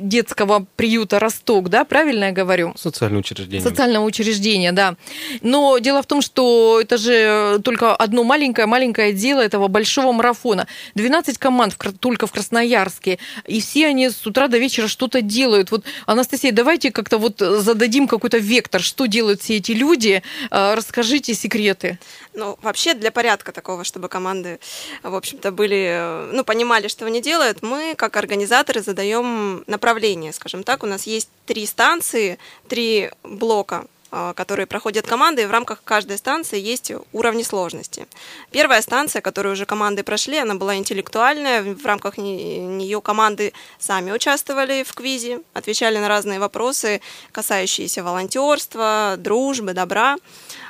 детского 0.00 0.66
приюта 0.76 1.18
Росток, 1.18 1.68
да, 1.68 1.84
правильно 1.84 2.24
я 2.24 2.32
говорю? 2.32 2.74
Социальное 2.76 3.20
учреждение. 3.20 3.60
Социального 3.60 4.04
учреждения, 4.04 4.72
да. 4.72 4.96
Но 5.42 5.78
дело 5.78 6.02
в 6.02 6.06
том, 6.06 6.22
что 6.22 6.78
это 6.80 6.98
же 6.98 7.60
только 7.64 7.94
одно 7.94 8.24
маленькое-маленькое 8.24 9.12
дело 9.12 9.40
этого 9.40 9.68
большого 9.68 10.12
марафона. 10.12 10.66
12 10.94 11.38
команд 11.38 11.74
в, 11.74 11.92
только 11.98 12.26
в 12.26 12.32
Красноярске, 12.32 13.18
и 13.46 13.60
все 13.60 13.86
они 13.86 14.10
с 14.10 14.26
утра 14.26 14.48
до 14.48 14.58
вечера 14.58 14.88
что-то 14.88 15.22
делают. 15.22 15.70
Вот, 15.70 15.84
Анастасия, 16.06 16.52
давайте 16.52 16.90
как-то 16.90 17.18
вот 17.18 17.38
зададим 17.38 18.08
какой-то 18.08 18.38
вектор, 18.38 18.80
что 18.82 19.06
делают 19.06 19.42
все 19.42 19.56
эти 19.56 19.72
люди. 19.72 20.22
А, 20.50 20.74
расскажите 20.74 21.34
секреты. 21.34 21.98
Ну, 22.36 22.58
вообще 22.60 22.92
для 22.92 23.10
порядка 23.10 23.50
такого, 23.50 23.82
чтобы 23.82 24.08
команды, 24.08 24.60
в 25.02 25.14
общем-то, 25.14 25.50
были, 25.50 26.28
ну, 26.32 26.44
понимали, 26.44 26.88
что 26.88 27.06
они 27.06 27.22
делают, 27.22 27.62
мы, 27.62 27.94
как 27.96 28.16
организаторы, 28.16 28.82
задаем 28.82 29.64
направление, 29.66 30.34
скажем 30.34 30.62
так. 30.62 30.82
У 30.82 30.86
нас 30.86 31.06
есть 31.06 31.30
три 31.46 31.64
станции, 31.64 32.38
три 32.68 33.10
блока 33.22 33.86
которые 34.34 34.66
проходят 34.66 35.06
команды, 35.06 35.42
и 35.42 35.46
в 35.46 35.50
рамках 35.50 35.82
каждой 35.84 36.18
станции 36.18 36.58
есть 36.58 36.92
уровни 37.12 37.42
сложности. 37.42 38.06
Первая 38.50 38.82
станция, 38.82 39.20
которую 39.22 39.52
уже 39.52 39.66
команды 39.66 40.02
прошли, 40.02 40.38
она 40.38 40.54
была 40.54 40.76
интеллектуальная, 40.76 41.62
в 41.62 41.84
рамках 41.84 42.18
нее 42.18 43.00
команды 43.00 43.52
сами 43.78 44.12
участвовали 44.12 44.82
в 44.82 44.94
квизе, 44.94 45.40
отвечали 45.54 45.98
на 45.98 46.08
разные 46.08 46.38
вопросы, 46.38 47.00
касающиеся 47.32 48.02
волонтерства, 48.02 49.16
дружбы, 49.18 49.72
добра. 49.72 50.16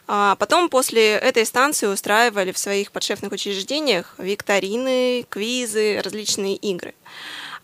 А 0.09 0.37
потом 0.37 0.69
после 0.69 1.17
этой 1.17 1.45
станции 1.45 1.87
устраивали 1.87 2.53
в 2.53 2.59
своих 2.59 2.93
подшефных 2.93 3.33
учреждениях 3.33 4.15
викторины, 4.19 5.27
квизы, 5.29 6.01
различные 6.03 6.57
игры. 6.57 6.95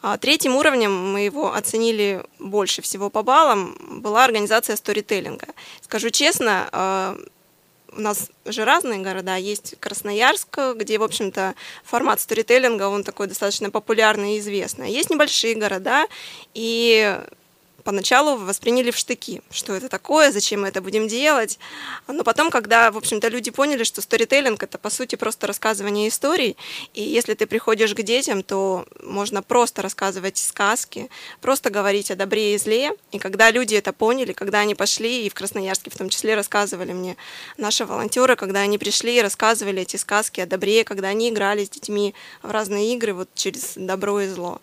А 0.03 0.19
третьим 0.19 0.57
уровнем, 0.57 1.13
мы 1.13 1.21
его 1.21 1.55
оценили 1.55 2.25
больше 2.41 2.83
всего 2.83 3.09
по 3.09 3.23
баллам, 3.23 3.77
была 4.03 4.25
организация 4.25 4.75
сторителлинга. 4.75 5.47
Скажу 5.81 6.11
честно, 6.11 6.69
а, 6.73 7.17
у 7.97 8.01
нас 8.01 8.31
же 8.45 8.65
разные 8.65 8.99
города. 8.99 9.37
Есть 9.37 9.77
Красноярск, 9.79 10.59
где, 10.75 10.99
в 10.99 11.05
общем-то, 11.05 11.55
формат 11.85 12.21
сторителлинга, 12.21 12.89
он 12.89 13.05
такой 13.05 13.29
достаточно 13.29 13.71
популярный 13.71 14.35
и 14.35 14.39
известный. 14.41 14.91
Есть 14.91 15.11
небольшие 15.11 15.55
города, 15.55 16.07
и 16.53 17.21
поначалу 17.83 18.37
восприняли 18.37 18.91
в 18.91 18.97
штыки, 18.97 19.43
что 19.51 19.75
это 19.75 19.89
такое, 19.89 20.33
зачем 20.33 20.63
мы 20.63 20.69
это 20.69 20.81
будем 20.81 21.09
делать. 21.09 21.59
Но 22.09 22.25
потом, 22.25 22.51
когда, 22.51 22.91
в 22.91 22.97
общем-то, 22.97 23.29
люди 23.29 23.51
поняли, 23.51 23.85
что 23.85 24.01
сторителлинг— 24.01 24.63
это, 24.65 24.79
по 24.79 24.91
сути, 24.91 25.17
просто 25.17 25.47
рассказывание 25.47 26.09
историй, 26.09 26.57
и 26.95 27.03
если 27.03 27.35
ты 27.35 27.47
приходишь 27.47 27.95
к 27.95 28.03
детям, 28.03 28.43
то 28.43 28.87
можно 29.03 29.43
просто 29.43 29.83
рассказывать 29.83 30.39
сказки, 30.39 31.11
просто 31.41 31.71
говорить 31.71 32.11
о 32.11 32.17
добре 32.17 32.55
и 32.55 32.59
зле, 32.59 32.93
и 33.11 33.19
когда 33.19 33.51
люди 33.51 33.75
это 33.75 33.93
поняли, 33.93 34.33
когда 34.33 34.61
они 34.61 34.75
пошли, 34.75 35.27
и 35.27 35.29
в 35.29 35.35
Красноярске 35.35 35.91
в 35.91 35.97
том 35.97 36.09
числе 36.09 36.35
рассказывали 36.35 36.93
мне 36.93 37.17
наши 37.57 37.85
волонтеры, 37.85 38.37
когда 38.37 38.61
они 38.61 38.79
пришли 38.79 39.19
и 39.19 39.23
рассказывали 39.23 39.83
эти 39.83 39.97
сказки 39.97 40.41
о 40.41 40.47
добре, 40.47 40.85
когда 40.85 41.09
они 41.09 41.29
играли 41.31 41.65
с 41.65 41.71
детьми 41.71 42.15
в 42.43 42.51
разные 42.51 42.95
игры 42.95 43.15
вот 43.15 43.29
через 43.35 43.73
добро 43.77 44.21
и 44.21 44.29
зло. 44.29 44.61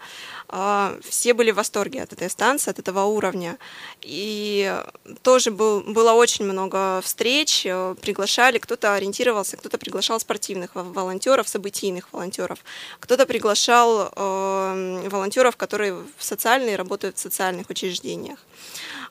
А, 0.51 0.97
все 1.07 1.33
были 1.33 1.51
в 1.51 1.55
восторге 1.55 2.01
от 2.01 2.11
этой 2.11 2.29
станции, 2.29 2.71
от 2.71 2.79
этого 2.79 3.03
уровня. 3.03 3.57
И 4.01 4.75
тоже 5.21 5.51
был, 5.51 5.81
было 5.81 6.13
очень 6.13 6.45
много 6.45 7.01
встреч, 7.01 7.65
э, 7.65 7.95
приглашали, 8.01 8.57
кто-то 8.57 8.95
ориентировался, 8.95 9.57
кто-то 9.57 9.77
приглашал 9.77 10.19
спортивных 10.19 10.71
волонтеров, 10.73 11.47
событийных 11.47 12.11
волонтеров, 12.11 12.59
кто-то 12.99 13.27
приглашал 13.27 14.11
э, 14.15 15.07
волонтеров, 15.09 15.55
которые 15.55 15.93
в 15.93 16.23
социальные 16.23 16.77
работают 16.77 17.17
в 17.17 17.19
социальных 17.19 17.69
учреждениях. 17.69 18.39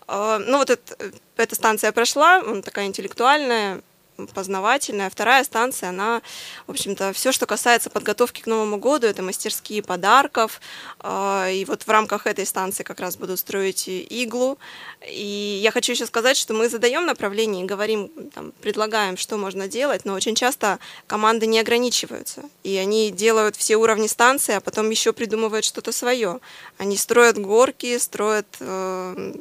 Э, 0.09 0.39
ну 0.45 0.59
вот 0.59 0.71
это, 0.71 1.13
эта 1.37 1.55
станция 1.55 1.93
прошла, 1.93 2.39
она 2.39 2.63
такая 2.63 2.87
интеллектуальная, 2.87 3.81
познавательная. 4.27 5.11
Вторая 5.11 5.45
станция, 5.45 5.91
она, 5.91 6.23
в 6.67 6.73
общем-то, 6.73 7.13
все, 7.13 7.33
что 7.33 7.47
касается 7.47 7.91
подготовки 7.91 8.41
к 8.41 8.47
Новому 8.47 8.79
году, 8.79 9.07
это 9.07 9.23
мастерские 9.23 9.83
подарков. 9.83 10.61
А, 11.01 11.49
и 11.49 11.65
вот 11.65 11.85
в 11.85 11.89
рамках 11.89 12.27
этой 12.27 12.45
станции 12.47 12.83
как 12.83 13.01
раз 13.01 13.17
будут 13.17 13.39
строить 13.39 13.89
иглу. 13.89 14.59
И 15.07 15.61
я 15.63 15.71
хочу 15.71 15.93
еще 15.93 16.07
сказать, 16.07 16.37
что 16.37 16.55
мы 16.55 16.69
задаем 16.69 17.07
направление 17.07 17.65
и 17.65 17.67
говорим, 17.67 18.11
там, 18.35 18.53
предлагаем, 18.61 19.17
что 19.17 19.37
можно 19.37 19.69
делать, 19.69 20.05
но 20.05 20.15
очень 20.15 20.35
часто 20.35 20.79
команды 21.07 21.47
не 21.47 21.61
ограничиваются. 21.61 22.43
И 22.65 22.77
они 22.77 23.11
делают 23.11 23.57
все 23.57 23.77
уровни 23.77 24.09
станции, 24.09 24.55
а 24.55 24.61
потом 24.61 24.91
еще 24.91 25.13
придумывают 25.13 25.65
что-то 25.65 25.93
свое. 25.93 26.41
Они 26.79 26.97
строят 26.97 27.39
горки, 27.39 27.99
строят 27.99 28.47
э, 28.61 29.33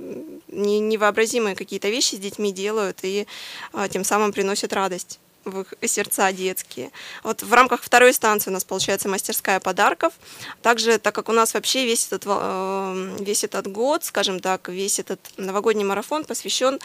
невообразимые 0.48 1.56
какие-то 1.56 1.90
вещи 1.90 2.16
с 2.16 2.20
детьми 2.20 2.52
делают 2.52 3.00
и 3.04 3.28
э, 3.74 3.88
тем 3.92 4.04
самым 4.04 4.32
приносят 4.32 4.67
приносит 4.68 4.74
радость 4.74 5.20
в 5.46 5.62
их 5.62 5.74
сердца 5.90 6.32
детские. 6.34 6.92
Вот 7.24 7.42
в 7.42 7.54
рамках 7.54 7.82
второй 7.82 8.12
станции 8.14 8.50
у 8.50 8.54
нас 8.54 8.66
получается 8.66 9.08
мастерская 9.08 9.60
подарков. 9.60 10.14
Также, 10.62 10.98
так 10.98 11.16
как 11.16 11.30
у 11.30 11.34
нас 11.34 11.54
вообще 11.54 11.86
весь 11.86 12.08
этот, 12.08 12.24
э, 12.26 13.18
весь 13.22 13.46
этот 13.46 13.68
год, 13.68 14.04
скажем 14.04 14.40
так, 14.40 14.68
весь 14.68 15.00
этот 15.00 15.20
новогодний 15.38 15.86
марафон 15.86 16.26
посвящен 16.26 16.80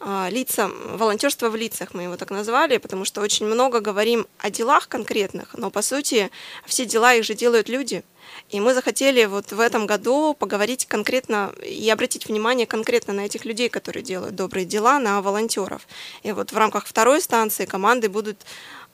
э, 0.00 0.30
лицам, 0.30 0.72
волонтерство 0.96 1.50
в 1.50 1.56
лицах, 1.56 1.94
мы 1.94 2.04
его 2.04 2.16
так 2.16 2.30
назвали, 2.30 2.78
потому 2.78 3.04
что 3.04 3.20
очень 3.20 3.46
много 3.46 3.80
говорим 3.80 4.26
о 4.38 4.48
делах 4.48 4.88
конкретных, 4.88 5.48
но 5.58 5.70
по 5.70 5.82
сути 5.82 6.30
все 6.64 6.86
дела 6.86 7.14
их 7.14 7.24
же 7.24 7.34
делают 7.34 7.68
люди– 7.68 8.02
и 8.50 8.60
мы 8.60 8.74
захотели 8.74 9.24
вот 9.26 9.52
в 9.52 9.60
этом 9.60 9.86
году 9.86 10.34
поговорить 10.34 10.86
конкретно 10.86 11.52
и 11.64 11.88
обратить 11.88 12.26
внимание 12.26 12.66
конкретно 12.66 13.14
на 13.14 13.20
этих 13.20 13.44
людей, 13.44 13.68
которые 13.68 14.02
делают 14.02 14.34
добрые 14.34 14.66
дела, 14.66 14.98
на 14.98 15.22
волонтеров. 15.22 15.86
И 16.22 16.32
вот 16.32 16.52
в 16.52 16.56
рамках 16.56 16.86
второй 16.86 17.20
станции 17.20 17.64
команды 17.64 18.08
будут 18.08 18.38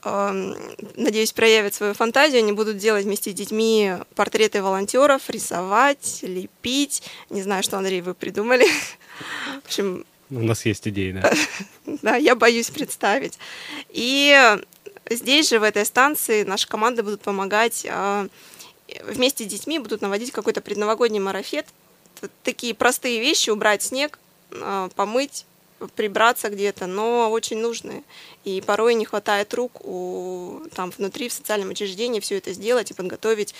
эм, 0.05 0.55
надеюсь, 0.97 1.33
проявят 1.33 1.75
свою 1.75 1.95
фантазию, 1.95 2.40
они 2.40 2.52
будут 2.52 2.76
делать 2.76 3.05
вместе 3.05 3.31
с 3.31 3.35
детьми 3.35 3.95
портреты 4.14 4.62
волонтеров, 4.62 5.28
рисовать, 5.31 6.19
лепить. 6.23 7.02
Не 7.31 7.43
знаю, 7.43 7.62
что, 7.62 7.78
Андрей, 7.78 8.02
вы 8.02 8.12
придумали. 8.14 8.66
В 9.62 9.66
общем, 9.66 10.05
У 10.31 10.40
нас 10.40 10.66
есть 10.66 10.87
идеи, 10.88 11.12
да. 11.12 11.33
да, 12.02 12.16
я 12.16 12.35
боюсь 12.35 12.71
представить. 12.71 13.38
И 13.88 14.59
здесь 15.09 15.49
же, 15.49 15.59
в 15.59 15.62
этой 15.62 15.85
станции, 15.87 16.43
наши 16.43 16.69
команды 16.69 17.02
будут 17.02 17.23
помогать 17.23 17.87
а, 17.88 18.26
вместе 19.05 19.45
с 19.45 19.47
детьми, 19.47 19.78
будут 19.78 20.00
наводить 20.00 20.33
какой-то 20.33 20.61
предновогодний 20.61 21.21
марафет. 21.21 21.66
Такие 22.43 22.75
простые 22.75 23.21
вещи, 23.21 23.50
убрать 23.50 23.83
снег, 23.83 24.19
а, 24.52 24.88
помыть, 24.95 25.45
прибраться 25.95 26.49
где-то, 26.49 26.87
но 26.87 27.31
очень 27.31 27.59
нужные. 27.59 28.02
И 28.45 28.61
порой 28.61 28.95
не 28.95 29.05
хватает 29.05 29.52
рук 29.55 29.85
у, 29.85 30.62
там 30.75 30.90
внутри, 30.97 31.28
в 31.28 31.33
социальном 31.33 31.71
учреждении 31.71 32.21
все 32.21 32.38
это 32.38 32.52
сделать 32.52 32.90
и 32.90 32.95
подготовить 32.95 33.55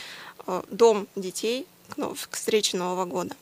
э, 0.47 0.63
дом 0.71 1.07
детей 1.15 1.67
к, 1.89 2.15
встрече 2.31 2.77
Нового 2.79 3.05
года. 3.05 3.35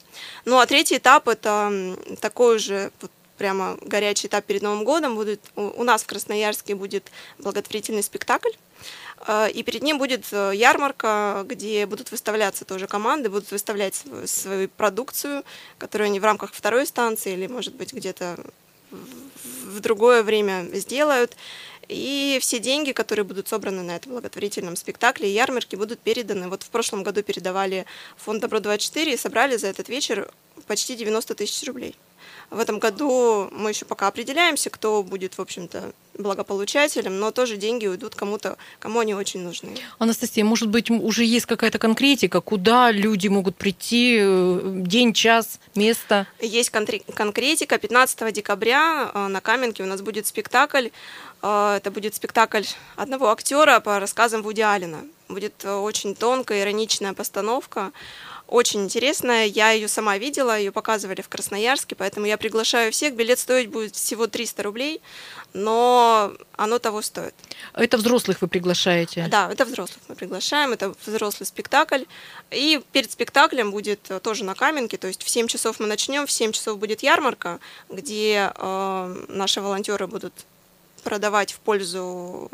Ну 0.45 0.59
а 0.59 0.67
третий 0.67 0.97
этап 0.97 1.29
это 1.29 1.97
такой 2.21 2.57
уже 2.57 2.91
вот 3.00 3.11
прямо 3.38 3.76
горячий 3.83 4.29
этап 4.29 4.45
перед 4.45 4.62
Новым 4.62 4.85
годом. 4.85 5.14
Будет, 5.17 5.41
у, 5.57 5.83
нас 5.85 6.03
в 6.03 6.07
Красноярске 6.07 6.75
будет 6.75 7.11
благотворительный 7.38 8.03
спектакль. 8.03 8.50
Э, 9.26 9.50
И 9.50 9.62
перед 9.62 9.83
ним 9.83 9.99
будет 9.99 10.26
э, 10.33 10.53
ярмарка, 10.55 11.45
где 11.49 11.87
будут 11.87 12.11
выставляться 12.11 12.64
тоже 12.64 12.87
команды, 12.87 13.29
будут 13.29 13.50
выставлять 13.50 13.95
свою, 13.95 14.26
свою 14.26 14.69
продукцию, 14.69 15.43
которую 15.79 16.07
они 16.07 16.21
в 16.21 16.25
рамках 16.25 16.53
второй 16.53 16.87
станции 16.87 17.33
или, 17.33 17.47
может 17.47 17.75
быть, 17.75 17.93
где-то 17.93 18.37
в- 18.91 19.81
другое 19.81 20.23
время 20.23 20.67
сделают. 20.73 21.37
И 21.88 22.38
все 22.41 22.61
деньги, 22.61 22.93
которые 22.93 23.25
будут 23.25 23.49
собраны 23.49 23.83
на 23.83 23.97
этом 23.97 24.12
благотворительном 24.12 24.75
спектакле 24.76 25.29
и 25.29 25.33
ярмарке, 25.35 25.76
будут 25.76 26.00
переданы. 26.00 26.49
Вот 26.49 26.62
в 26.62 26.71
прошлом 26.71 27.03
году 27.03 27.23
передавали 27.23 27.85
фонд 28.17 28.41
«Добро-24» 28.41 29.12
и 29.12 29.17
собрали 29.19 29.59
за 29.59 29.67
этот 29.67 29.91
вечер 29.91 30.31
почти 30.67 30.97
90 30.97 31.35
тысяч 31.35 31.67
рублей. 31.69 31.95
В 32.51 32.59
этом 32.59 32.79
году 32.79 33.49
мы 33.53 33.71
еще 33.71 33.85
пока 33.85 34.09
определяемся, 34.09 34.71
кто 34.71 35.03
будет, 35.03 35.39
в 35.39 35.41
общем-то, 35.41 35.93
благополучателем, 36.19 37.19
но 37.19 37.31
тоже 37.31 37.57
деньги 37.57 37.87
уйдут 37.87 38.15
кому-то, 38.15 38.57
кому 38.79 39.01
они 39.01 39.15
очень 39.15 39.41
нужны. 39.41 39.77
Анастасия, 39.99 40.45
может 40.45 40.69
быть, 40.69 40.91
уже 40.91 41.25
есть 41.25 41.47
какая-то 41.47 41.79
конкретика, 41.79 42.41
куда 42.41 42.91
люди 42.91 43.29
могут 43.29 43.57
прийти, 43.57 44.19
э, 44.21 44.61
день, 44.87 45.13
час, 45.13 45.59
место? 45.75 46.27
Есть 46.41 46.71
конкретика. 46.71 47.79
15 47.79 48.33
декабря 48.33 49.11
э, 49.13 49.27
на 49.27 49.41
Каменке 49.41 49.83
у 49.83 49.87
нас 49.87 50.03
будет 50.03 50.27
спектакль. 50.27 50.89
Э, 51.43 51.77
Это 51.77 51.91
будет 51.91 52.15
спектакль 52.15 52.65
одного 52.97 53.31
актера 53.31 53.81
по 53.81 53.99
рассказам 53.99 54.43
Вуди 54.43 54.63
Аллена. 54.63 55.01
Будет 55.29 55.65
очень 55.65 56.15
тонкая, 56.15 56.63
ироничная 56.63 57.15
постановка. 57.15 57.93
Очень 58.47 58.85
интересная. 58.85 59.47
Я 59.47 59.71
ее 59.71 59.89
сама 59.89 60.19
видела, 60.19 60.59
ее 60.59 60.71
показывали 60.71 61.23
в 61.23 61.29
Красноярске, 61.29 61.95
поэтому 61.95 62.27
я 62.27 62.37
приглашаю 62.37 62.93
всех. 62.93 63.15
Билет 63.15 63.39
стоить 63.39 63.71
будет 63.71 63.97
всего 63.97 64.27
300 64.27 64.63
рублей, 64.63 65.01
но 65.55 66.33
оно 66.57 66.79
того 66.79 67.01
стоит. 67.01 67.35
Это 67.73 67.97
взрослых 67.97 68.43
вы 68.43 68.49
приглашаете? 68.49 69.27
Да, 69.31 69.51
это 69.51 69.65
взрослых 69.65 70.01
мы 70.09 70.15
приглашаем, 70.15 70.73
это 70.73 70.95
взрослый 71.07 71.47
спектакль. 71.47 72.05
И 72.51 72.83
перед 72.93 73.11
спектаклем 73.11 73.71
будет 73.71 74.11
э, 74.11 74.21
тоже 74.21 74.45
на 74.45 74.55
Каменке, 74.55 74.99
то 74.99 75.07
есть 75.09 75.23
в 75.23 75.29
7 75.29 75.47
часов 75.47 75.81
мы 75.81 75.87
начнем, 75.87 76.27
в 76.27 76.31
7 76.31 76.53
часов 76.53 76.79
будет 76.79 77.03
ярмарка, 77.03 77.61
где 77.89 78.53
э, 78.55 79.25
наши 79.29 79.63
волонтеры 79.63 80.07
будут 80.07 80.35
продавать 81.03 81.53
в 81.53 81.61
пользу 81.61 82.51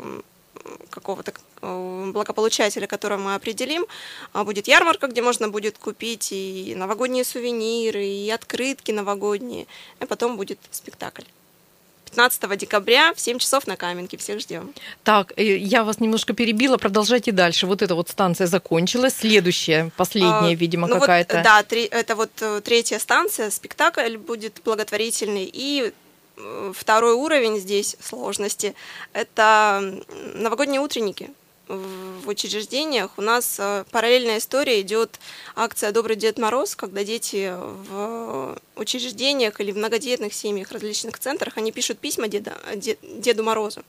какого-то 0.89 1.33
э, 1.61 2.11
благополучателя, 2.13 2.87
которого 2.87 3.19
мы 3.19 3.35
определим. 3.35 3.85
А 4.33 4.43
Будет 4.43 4.67
ярмарка, 4.67 5.07
где 5.07 5.21
можно 5.21 5.49
будет 5.49 5.77
купить 5.77 6.29
и 6.31 6.73
новогодние 6.75 7.23
сувениры, 7.23 8.05
и 8.05 8.29
открытки 8.29 8.91
новогодние. 8.91 9.65
И 9.99 10.05
потом 10.05 10.37
будет 10.37 10.59
спектакль. 10.71 11.23
15 12.05 12.57
декабря 12.57 13.13
в 13.13 13.19
7 13.21 13.37
часов 13.39 13.67
на 13.67 13.77
Каменке. 13.77 14.17
Всех 14.17 14.41
ждем. 14.41 14.73
Так, 15.03 15.31
э, 15.37 15.55
я 15.55 15.83
вас 15.85 15.99
немножко 16.01 16.33
перебила, 16.33 16.77
продолжайте 16.77 17.31
дальше. 17.31 17.67
Вот 17.67 17.81
эта 17.81 17.95
вот 17.95 18.09
станция 18.09 18.47
закончилась, 18.47 19.13
следующая, 19.17 19.91
последняя, 19.95 20.51
А, 20.51 20.53
видимо, 20.53 20.87
ну 20.87 20.95
вот, 20.95 21.01
какая-то. 21.01 21.41
да, 21.41 21.63
три- 21.63 21.85
это 21.85 22.15
вот 22.17 22.31
э, 22.41 22.59
третья 22.65 22.99
станция, 22.99 23.49
спектакль 23.49 24.17
будет 24.17 24.59
благотворительный. 24.65 25.49
И 25.53 25.93
второй 26.73 27.13
уровень 27.13 27.59
здесь 27.59 27.95
сложности– 27.99 28.75
это 29.13 30.01
новогодние 30.35 30.81
утренники 30.81 31.29
в 31.67 32.27
учреждениях. 32.27 33.11
У 33.17 33.21
нас 33.21 33.55
э, 33.57 33.85
параллельная 33.91 34.39
история 34.39 34.81
идет 34.81 35.19
акция 35.55 35.91
«Добрый 35.91 36.17
Дед 36.17 36.37
Мороз», 36.37 36.75
когда 36.75 37.03
дети 37.03 37.53
в 37.55 38.57
учреждениях 38.75 39.61
или 39.61 39.71
в 39.71 39.77
многодетных 39.77 40.33
семьях, 40.33 40.71
различных 40.71 41.17
центрах, 41.19 41.57
они 41.57 41.71
пишут 41.71 41.99
письма 41.99 42.27
деда, 42.27 42.57
Де- 42.75 42.97
Деду 43.01 43.43
Морозу. 43.43 43.83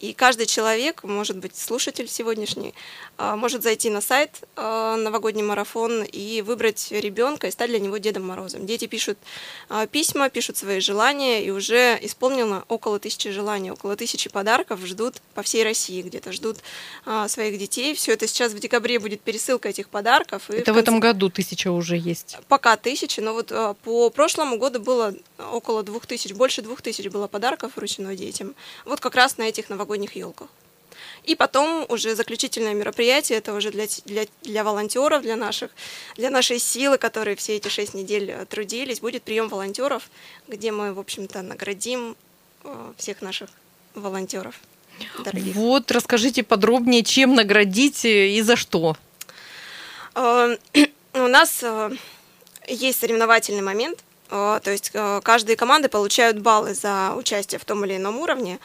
И 0.00 0.12
каждый 0.12 0.46
человек, 0.46 1.02
может 1.04 1.38
быть, 1.38 1.56
слушатель 1.56 2.08
сегодняшний, 2.08 2.74
а, 3.16 3.36
может 3.36 3.62
зайти 3.62 3.90
на 3.90 4.00
сайт 4.00 4.42
а, 4.56 4.96
«Новогодний 4.96 5.42
марафон» 5.42 6.02
и 6.02 6.42
выбрать 6.42 6.90
ребенка 6.90 7.46
и 7.46 7.50
стать 7.50 7.70
для 7.70 7.78
него 7.78 7.96
Дедом 7.98 8.26
Морозом. 8.26 8.66
Дети 8.66 8.86
пишут 8.86 9.18
а, 9.68 9.86
письма, 9.86 10.28
пишут 10.28 10.56
свои 10.56 10.80
желания, 10.80 11.44
и 11.44 11.50
уже 11.50 11.98
исполнено 12.02 12.64
около 12.68 12.98
тысячи 12.98 13.30
желаний, 13.30 13.70
около 13.70 13.96
тысячи 13.96 14.28
подарков 14.28 14.80
ждут 14.84 15.14
по 15.34 15.42
всей 15.42 15.64
России, 15.64 16.02
где-то 16.02 16.32
ждут 16.32 16.58
своих 17.28 17.58
детей. 17.58 17.94
Все 17.94 18.12
это 18.12 18.26
сейчас 18.26 18.52
в 18.52 18.58
декабре 18.58 18.98
будет 18.98 19.20
пересылка 19.20 19.68
этих 19.68 19.88
подарков. 19.88 20.50
Это 20.50 20.60
в 20.60 20.64
конце- 20.64 20.80
этом 20.80 21.00
году 21.00 21.30
тысяча 21.30 21.70
уже 21.70 21.96
есть. 21.96 22.36
Пока 22.48 22.76
тысячи, 22.76 23.20
но 23.20 23.32
вот 23.32 23.52
по 23.82 24.10
прошлому 24.10 24.58
году 24.58 24.80
было 24.80 25.14
около 25.52 25.82
двух 25.82 26.06
тысяч, 26.06 26.32
больше 26.32 26.62
двух 26.62 26.82
тысяч 26.82 27.08
было 27.08 27.26
подарков 27.26 27.76
вручено 27.76 28.14
детям. 28.16 28.54
Вот 28.84 29.00
как 29.00 29.14
раз 29.14 29.38
на 29.38 29.44
этих 29.44 29.70
новогодних 29.70 29.83
елках. 29.92 30.48
И 31.24 31.34
потом 31.34 31.86
уже 31.88 32.14
заключительное 32.14 32.74
мероприятие, 32.74 33.38
это 33.38 33.54
уже 33.54 33.70
для, 33.70 33.86
для, 34.04 34.26
для 34.42 34.62
волонтеров, 34.62 35.22
для 35.22 35.36
наших, 35.36 35.70
для 36.16 36.30
нашей 36.30 36.58
силы, 36.58 36.98
которые 36.98 37.34
все 37.36 37.56
эти 37.56 37.68
шесть 37.68 37.94
недель 37.94 38.30
э, 38.30 38.44
трудились, 38.44 39.00
будет 39.00 39.22
прием 39.22 39.48
волонтеров, 39.48 40.10
где 40.48 40.70
мы, 40.70 40.92
в 40.92 40.98
общем-то, 40.98 41.40
наградим 41.42 42.16
э, 42.64 42.92
всех 42.98 43.22
наших 43.22 43.48
волонтеров. 43.94 44.54
Дорогих. 45.24 45.54
Вот, 45.56 45.90
расскажите 45.90 46.42
подробнее, 46.42 47.02
чем 47.02 47.34
наградить 47.34 48.04
э, 48.04 48.28
и 48.28 48.42
за 48.42 48.56
что. 48.56 48.96
У 50.14 50.18
нас 51.14 51.64
есть 52.68 53.00
соревновательный 53.00 53.62
момент, 53.62 54.04
то 54.28 54.70
есть 54.70 54.90
э, 54.94 55.20
каждые 55.22 55.56
команды 55.56 55.88
получают 55.88 56.38
баллы 56.38 56.74
за 56.74 57.14
участие 57.16 57.58
в 57.58 57.64
том 57.64 57.84
или 57.84 57.96
ином 57.96 58.18
уровне, 58.18 58.58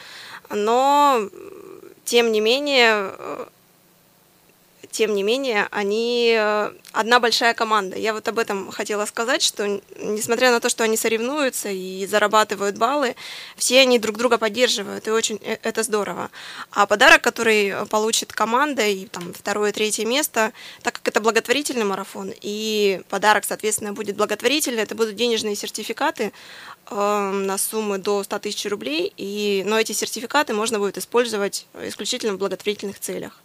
но 0.48 1.18
э, 1.20 1.28
тем 2.04 2.32
не 2.32 2.40
менее, 2.40 3.12
э, 3.16 3.46
тем 4.90 5.14
не 5.14 5.22
менее, 5.22 5.68
они 5.70 6.34
э, 6.36 6.72
одна 6.92 7.20
большая 7.20 7.54
команда. 7.54 7.96
Я 7.96 8.12
вот 8.12 8.26
об 8.26 8.38
этом 8.38 8.70
хотела 8.70 9.04
сказать, 9.06 9.42
что 9.42 9.80
несмотря 9.98 10.50
на 10.50 10.60
то, 10.60 10.68
что 10.68 10.84
они 10.84 10.96
соревнуются 10.96 11.68
и 11.68 12.06
зарабатывают 12.06 12.76
баллы, 12.76 13.14
все 13.56 13.80
они 13.80 13.98
друг 13.98 14.16
друга 14.16 14.36
поддерживают, 14.36 15.06
и 15.06 15.10
очень 15.10 15.40
э, 15.42 15.58
это 15.62 15.82
здорово. 15.84 16.30
А 16.72 16.86
подарок, 16.86 17.22
который 17.22 17.68
э, 17.68 17.86
получит 17.86 18.32
команда, 18.32 18.86
и 18.86 19.06
там 19.06 19.32
второе, 19.32 19.72
третье 19.72 20.04
место, 20.04 20.52
так 20.82 20.94
как 20.94 21.08
это 21.08 21.20
благотворительный 21.20 21.84
марафон, 21.84 22.32
и 22.40 23.02
подарок, 23.08 23.44
соответственно, 23.44 23.92
будет 23.92 24.16
благотворительный, 24.16 24.82
это 24.82 24.94
будут 24.94 25.14
денежные 25.14 25.54
сертификаты 25.54 26.32
э, 26.90 27.30
на 27.30 27.58
суммы 27.58 27.98
до 27.98 28.24
100 28.24 28.38
тысяч 28.40 28.66
рублей, 28.66 29.12
и, 29.16 29.62
но 29.66 29.78
эти 29.78 29.92
сертификаты 29.92 30.52
можно 30.52 30.78
будет 30.78 30.98
использовать 30.98 31.66
исключительно 31.80 32.34
в 32.34 32.38
благотворительных 32.38 32.98
целях. 32.98 33.40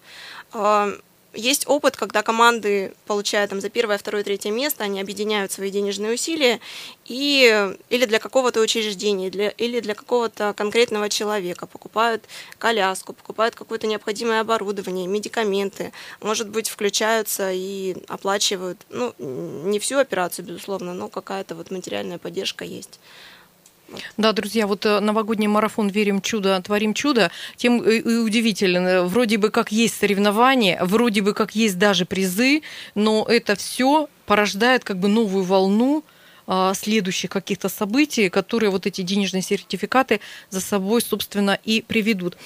Есть 1.36 1.68
опыт, 1.68 1.98
когда 1.98 2.24
команды, 2.24 2.94
получая 3.06 3.48
там 3.48 3.62
за 3.62 3.70
первое, 3.70 3.98
второе, 3.98 4.24
третье 4.24 4.52
место, 4.52 4.84
они 4.84 5.02
объединяют 5.02 5.52
свои 5.52 5.70
денежные 5.70 6.14
усилия 6.14 6.60
и 7.06 7.76
или 7.90 8.06
для 8.06 8.20
какого-то 8.20 8.62
учреждения, 8.62 9.30
для, 9.30 9.50
или 9.50 9.80
для 9.82 9.96
какого-то 9.96 10.54
конкретного 10.56 11.10
человека 11.10 11.68
покупают 11.68 12.24
коляску, 12.58 13.14
покупают 13.14 13.56
какое-то 13.56 13.88
необходимое 13.88 14.42
оборудование, 14.42 15.08
медикаменты, 15.08 15.92
может 16.22 16.50
быть, 16.50 16.70
включаются 16.70 17.52
и 17.52 17.98
оплачивают, 18.08 18.86
ну, 18.90 19.14
не 19.20 19.80
всю 19.80 19.98
операцию, 19.98 20.46
безусловно, 20.46 20.94
но 20.94 21.10
какая-то 21.10 21.56
вот 21.56 21.70
материальная 21.70 22.18
поддержка 22.18 22.64
есть. 22.64 23.00
Да, 24.18 24.34
друзья, 24.34 24.68
вот 24.68 24.86
э, 24.86 25.00
новогодний 25.00 25.48
марафон 25.48 25.90
«Верим 25.90 26.22
чудо, 26.22 26.62
творим 26.62 26.94
чудо» 26.94 27.32
тем 27.56 27.82
и 27.82 28.00
и 28.00 28.18
удивителен. 28.18 29.06
Вроде 29.08 29.38
бы 29.38 29.50
как 29.50 29.72
есть 29.72 29.98
соревнования, 30.00 30.84
вроде 30.84 31.22
бы 31.22 31.34
как 31.34 31.56
есть 31.56 31.78
даже 31.78 32.06
призы, 32.06 32.62
но 32.94 33.26
это 33.28 33.56
все 33.56 34.10
порождает 34.26 34.84
как 34.84 34.98
бы 34.98 35.08
новую 35.08 35.44
волну 35.44 36.04
а, 36.48 36.74
следующих 36.74 37.30
каких-то 37.30 37.70
событий, 37.70 38.30
которые 38.30 38.70
вот 38.70 38.86
эти 38.86 39.02
денежные 39.02 39.42
сертификаты 39.42 40.20
за 40.50 40.62
собой, 40.62 41.02
собственно, 41.02 41.58
и 41.64 41.82
приведут. 41.82 42.38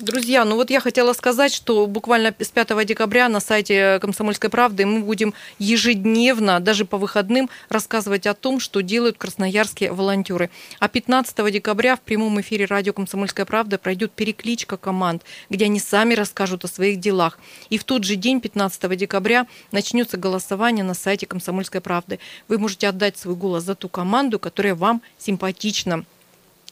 Друзья, 0.00 0.46
ну 0.46 0.56
вот 0.56 0.70
я 0.70 0.80
хотела 0.80 1.12
сказать, 1.12 1.52
что 1.52 1.86
буквально 1.86 2.34
с 2.38 2.48
5 2.48 2.86
декабря 2.86 3.28
на 3.28 3.38
сайте 3.38 3.98
«Комсомольской 4.00 4.48
правды» 4.48 4.86
мы 4.86 5.00
будем 5.00 5.34
ежедневно, 5.58 6.58
даже 6.58 6.86
по 6.86 6.96
выходным, 6.96 7.50
рассказывать 7.68 8.26
о 8.26 8.32
том, 8.32 8.60
что 8.60 8.80
делают 8.80 9.18
красноярские 9.18 9.92
волонтеры. 9.92 10.48
А 10.78 10.88
15 10.88 11.52
декабря 11.52 11.96
в 11.96 12.00
прямом 12.00 12.40
эфире 12.40 12.64
радио 12.64 12.94
«Комсомольская 12.94 13.44
правда» 13.44 13.76
пройдет 13.76 14.12
перекличка 14.12 14.78
команд, 14.78 15.22
где 15.50 15.66
они 15.66 15.78
сами 15.78 16.14
расскажут 16.14 16.64
о 16.64 16.68
своих 16.68 16.98
делах. 16.98 17.38
И 17.68 17.76
в 17.76 17.84
тот 17.84 18.04
же 18.04 18.16
день, 18.16 18.40
15 18.40 18.96
декабря, 18.96 19.46
начнется 19.70 20.16
голосование 20.16 20.82
на 20.82 20.94
сайте 20.94 21.26
«Комсомольской 21.26 21.82
правды». 21.82 22.20
Вы 22.48 22.56
можете 22.56 22.88
отдать 22.88 23.18
свой 23.18 23.34
голос 23.34 23.64
за 23.64 23.74
ту 23.74 23.90
команду, 23.90 24.38
которая 24.38 24.74
вам 24.74 25.02
симпатична 25.18 26.06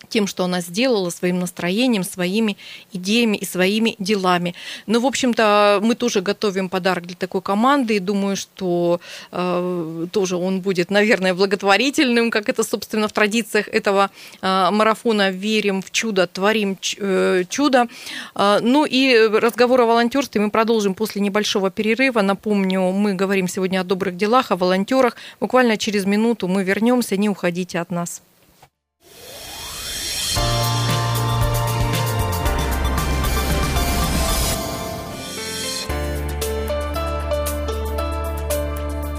тем, 0.08 0.26
что 0.26 0.44
она 0.44 0.61
сделала, 0.61 1.11
своим 1.11 1.38
настроением, 1.38 2.04
своими 2.04 2.56
идеями 2.92 3.37
и 3.37 3.44
своими 3.44 3.94
делами. 3.98 4.54
Но, 4.87 5.00
в 5.00 5.06
общем-то, 5.06 5.80
мы 5.82 5.94
тоже 5.94 6.20
готовим 6.20 6.68
подарок 6.68 7.06
для 7.06 7.16
такой 7.16 7.42
команды, 7.42 7.96
и 7.96 7.98
думаю, 7.98 8.37
что 8.37 9.00
э, 9.32 10.06
тоже 10.12 10.37
он 10.37 10.61
будет, 10.61 10.90
наверное, 10.90 11.34
благотворительным, 11.34 12.30
как 12.30 12.48
это, 12.48 12.62
собственно, 12.62 13.08
в 13.08 13.12
традициях 13.12 13.68
этого 13.68 14.11
э, 14.40 14.70
марафона 14.70 15.30
«Верим 15.30 15.82
в 15.82 15.90
чудо, 15.90 16.26
творим 16.26 16.78
э, 16.98 17.44
чудо». 17.48 17.88
Э, 18.34 18.58
ну 18.62 18.84
и 18.84 19.28
разговор 19.32 19.80
о 19.80 19.87
волонтерстве 19.87 20.40
мы 20.40 20.50
продолжим 20.50 20.94
после 20.94 21.20
небольшого 21.20 21.70
перерыва. 21.70 22.22
Напомню, 22.22 22.92
мы 22.92 23.14
говорим 23.14 23.48
сегодня 23.48 23.80
о 23.80 23.84
добрых 23.84 24.16
делах, 24.16 24.50
о 24.50 24.56
волонтерах. 24.56 25.16
Буквально 25.40 25.76
через 25.76 26.04
минуту 26.04 26.48
мы 26.48 26.64
вернемся, 26.64 27.16
не 27.16 27.28
уходите 27.28 27.80
от 27.80 27.90
нас. 27.90 28.22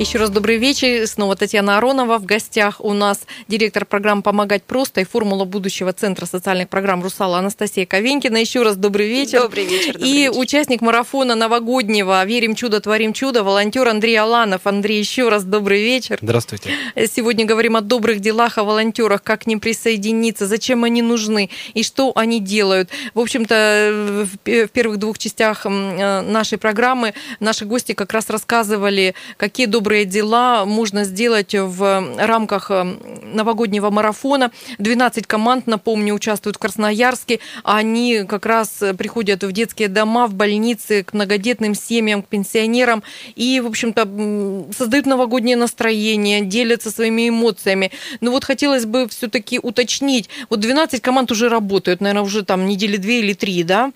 Еще 0.00 0.16
раз 0.16 0.30
добрый 0.30 0.56
вечер. 0.56 1.06
Снова 1.06 1.36
Татьяна 1.36 1.76
Аронова. 1.76 2.16
В 2.16 2.24
гостях 2.24 2.76
у 2.82 2.94
нас 2.94 3.20
директор 3.48 3.84
программы 3.84 4.22
«Помогать 4.22 4.62
просто» 4.62 5.02
и 5.02 5.04
формула 5.04 5.44
будущего 5.44 5.92
Центра 5.92 6.24
социальных 6.24 6.70
программ 6.70 7.02
«Русала» 7.02 7.36
Анастасия 7.36 7.84
Ковенькина. 7.84 8.38
Еще 8.38 8.62
раз 8.62 8.76
добрый 8.76 9.08
вечер. 9.10 9.42
Добрый 9.42 9.66
вечер. 9.66 9.92
Добрый 9.92 10.08
и 10.08 10.14
вечер. 10.28 10.38
участник 10.38 10.80
марафона 10.80 11.34
новогоднего 11.34 12.24
«Верим 12.24 12.54
чудо, 12.54 12.80
творим 12.80 13.12
чудо» 13.12 13.44
волонтер 13.44 13.86
Андрей 13.88 14.16
Аланов. 14.18 14.66
Андрей, 14.66 14.98
еще 14.98 15.28
раз 15.28 15.44
добрый 15.44 15.82
вечер. 15.82 16.18
Здравствуйте. 16.22 16.70
Сегодня 16.96 17.44
говорим 17.44 17.76
о 17.76 17.82
добрых 17.82 18.20
делах, 18.20 18.56
о 18.56 18.64
волонтерах, 18.64 19.22
как 19.22 19.42
к 19.42 19.46
ним 19.46 19.60
присоединиться, 19.60 20.46
зачем 20.46 20.84
они 20.84 21.02
нужны 21.02 21.50
и 21.74 21.82
что 21.82 22.12
они 22.14 22.40
делают. 22.40 22.88
В 23.12 23.20
общем-то, 23.20 24.26
в 24.46 24.68
первых 24.68 24.96
двух 24.96 25.18
частях 25.18 25.66
э, 25.66 26.22
нашей 26.22 26.56
программы 26.56 27.12
наши 27.38 27.66
гости 27.66 27.92
как 27.92 28.14
раз 28.14 28.30
рассказывали, 28.30 29.14
какие 29.36 29.66
добрые 29.66 29.89
добрые 29.90 30.04
дела 30.04 30.64
можно 30.66 31.02
сделать 31.02 31.52
в 31.52 32.16
рамках 32.16 32.70
э, 32.70 32.84
новогоднего 33.32 33.90
марафона. 33.90 34.52
12 34.78 35.26
команд, 35.26 35.66
напомню, 35.66 36.14
участвуют 36.14 36.58
в 36.58 36.60
Красноярске. 36.60 37.40
Они 37.64 38.22
как 38.28 38.46
раз 38.46 38.84
приходят 38.96 39.42
в 39.42 39.50
детские 39.50 39.88
дома, 39.88 40.28
в 40.28 40.34
больницы, 40.34 41.02
к 41.02 41.12
многодетным 41.12 41.74
семьям, 41.74 42.22
к 42.22 42.28
пенсионерам 42.28 43.02
и, 43.34 43.58
в 43.58 43.66
общем-то, 43.66 44.72
создают 44.78 45.06
новогоднее 45.06 45.56
настроение, 45.56 46.42
делятся 46.42 46.92
своими 46.92 47.28
эмоциями. 47.28 47.90
Но 48.20 48.30
вот 48.30 48.44
хотелось 48.44 48.86
бы 48.86 49.08
все-таки 49.08 49.58
уточнить. 49.60 50.28
Вот 50.50 50.60
12 50.60 51.02
команд 51.02 51.32
уже 51.32 51.48
работают, 51.48 52.00
наверное, 52.00 52.22
уже 52.22 52.44
там 52.44 52.64
недели 52.66 52.96
две 52.96 53.18
или 53.18 53.32
три, 53.32 53.64
да? 53.64 53.90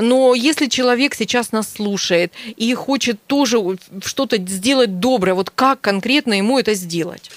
Но 0.00 0.32
если 0.36 0.66
человек 0.66 1.16
сейчас 1.16 1.50
нас 1.50 1.72
слушает 1.72 2.32
и 2.56 2.72
хочет 2.74 3.18
тоже 3.26 3.58
что-то 4.04 4.36
сделать 4.36 5.00
доброе, 5.00 5.39
вот 5.40 5.48
как 5.48 5.80
конкретно 5.80 6.34
ему 6.34 6.58
это 6.58 6.74
сделать? 6.74 7.30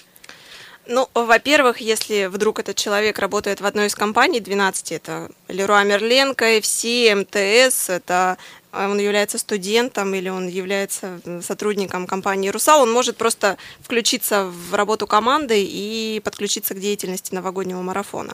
Ну, 0.88 1.08
во-первых, 1.13 1.80
если 1.80 2.26
вдруг 2.26 2.60
этот 2.60 2.76
человек 2.76 3.18
работает 3.18 3.62
в 3.62 3.66
одной 3.66 3.86
из 3.88 3.96
компаний 3.96 4.42
12, 4.42 4.92
это 4.92 5.32
Леруа 5.48 5.86
Мерленко, 5.86 6.58
FC, 6.58 7.16
МТС, 7.16 7.89
это 7.89 8.38
э, 8.74 8.86
он 8.86 9.00
является 9.00 9.38
студентом 9.38 10.13
или 10.13 10.28
он 10.28 10.50
является 10.50 11.22
сотрудником 11.42 12.06
компании 12.06 12.50
«Русал», 12.50 12.82
он 12.82 12.92
может 12.92 13.16
просто 13.16 13.58
включиться 13.80 14.48
в 14.48 14.74
работу 14.74 15.08
команды 15.08 15.63
и 15.63 16.22
подключиться 16.22 16.74
к 16.74 16.82
деятельности 16.82 17.34
новогоднего 17.34 17.82
марафона. 17.82 18.34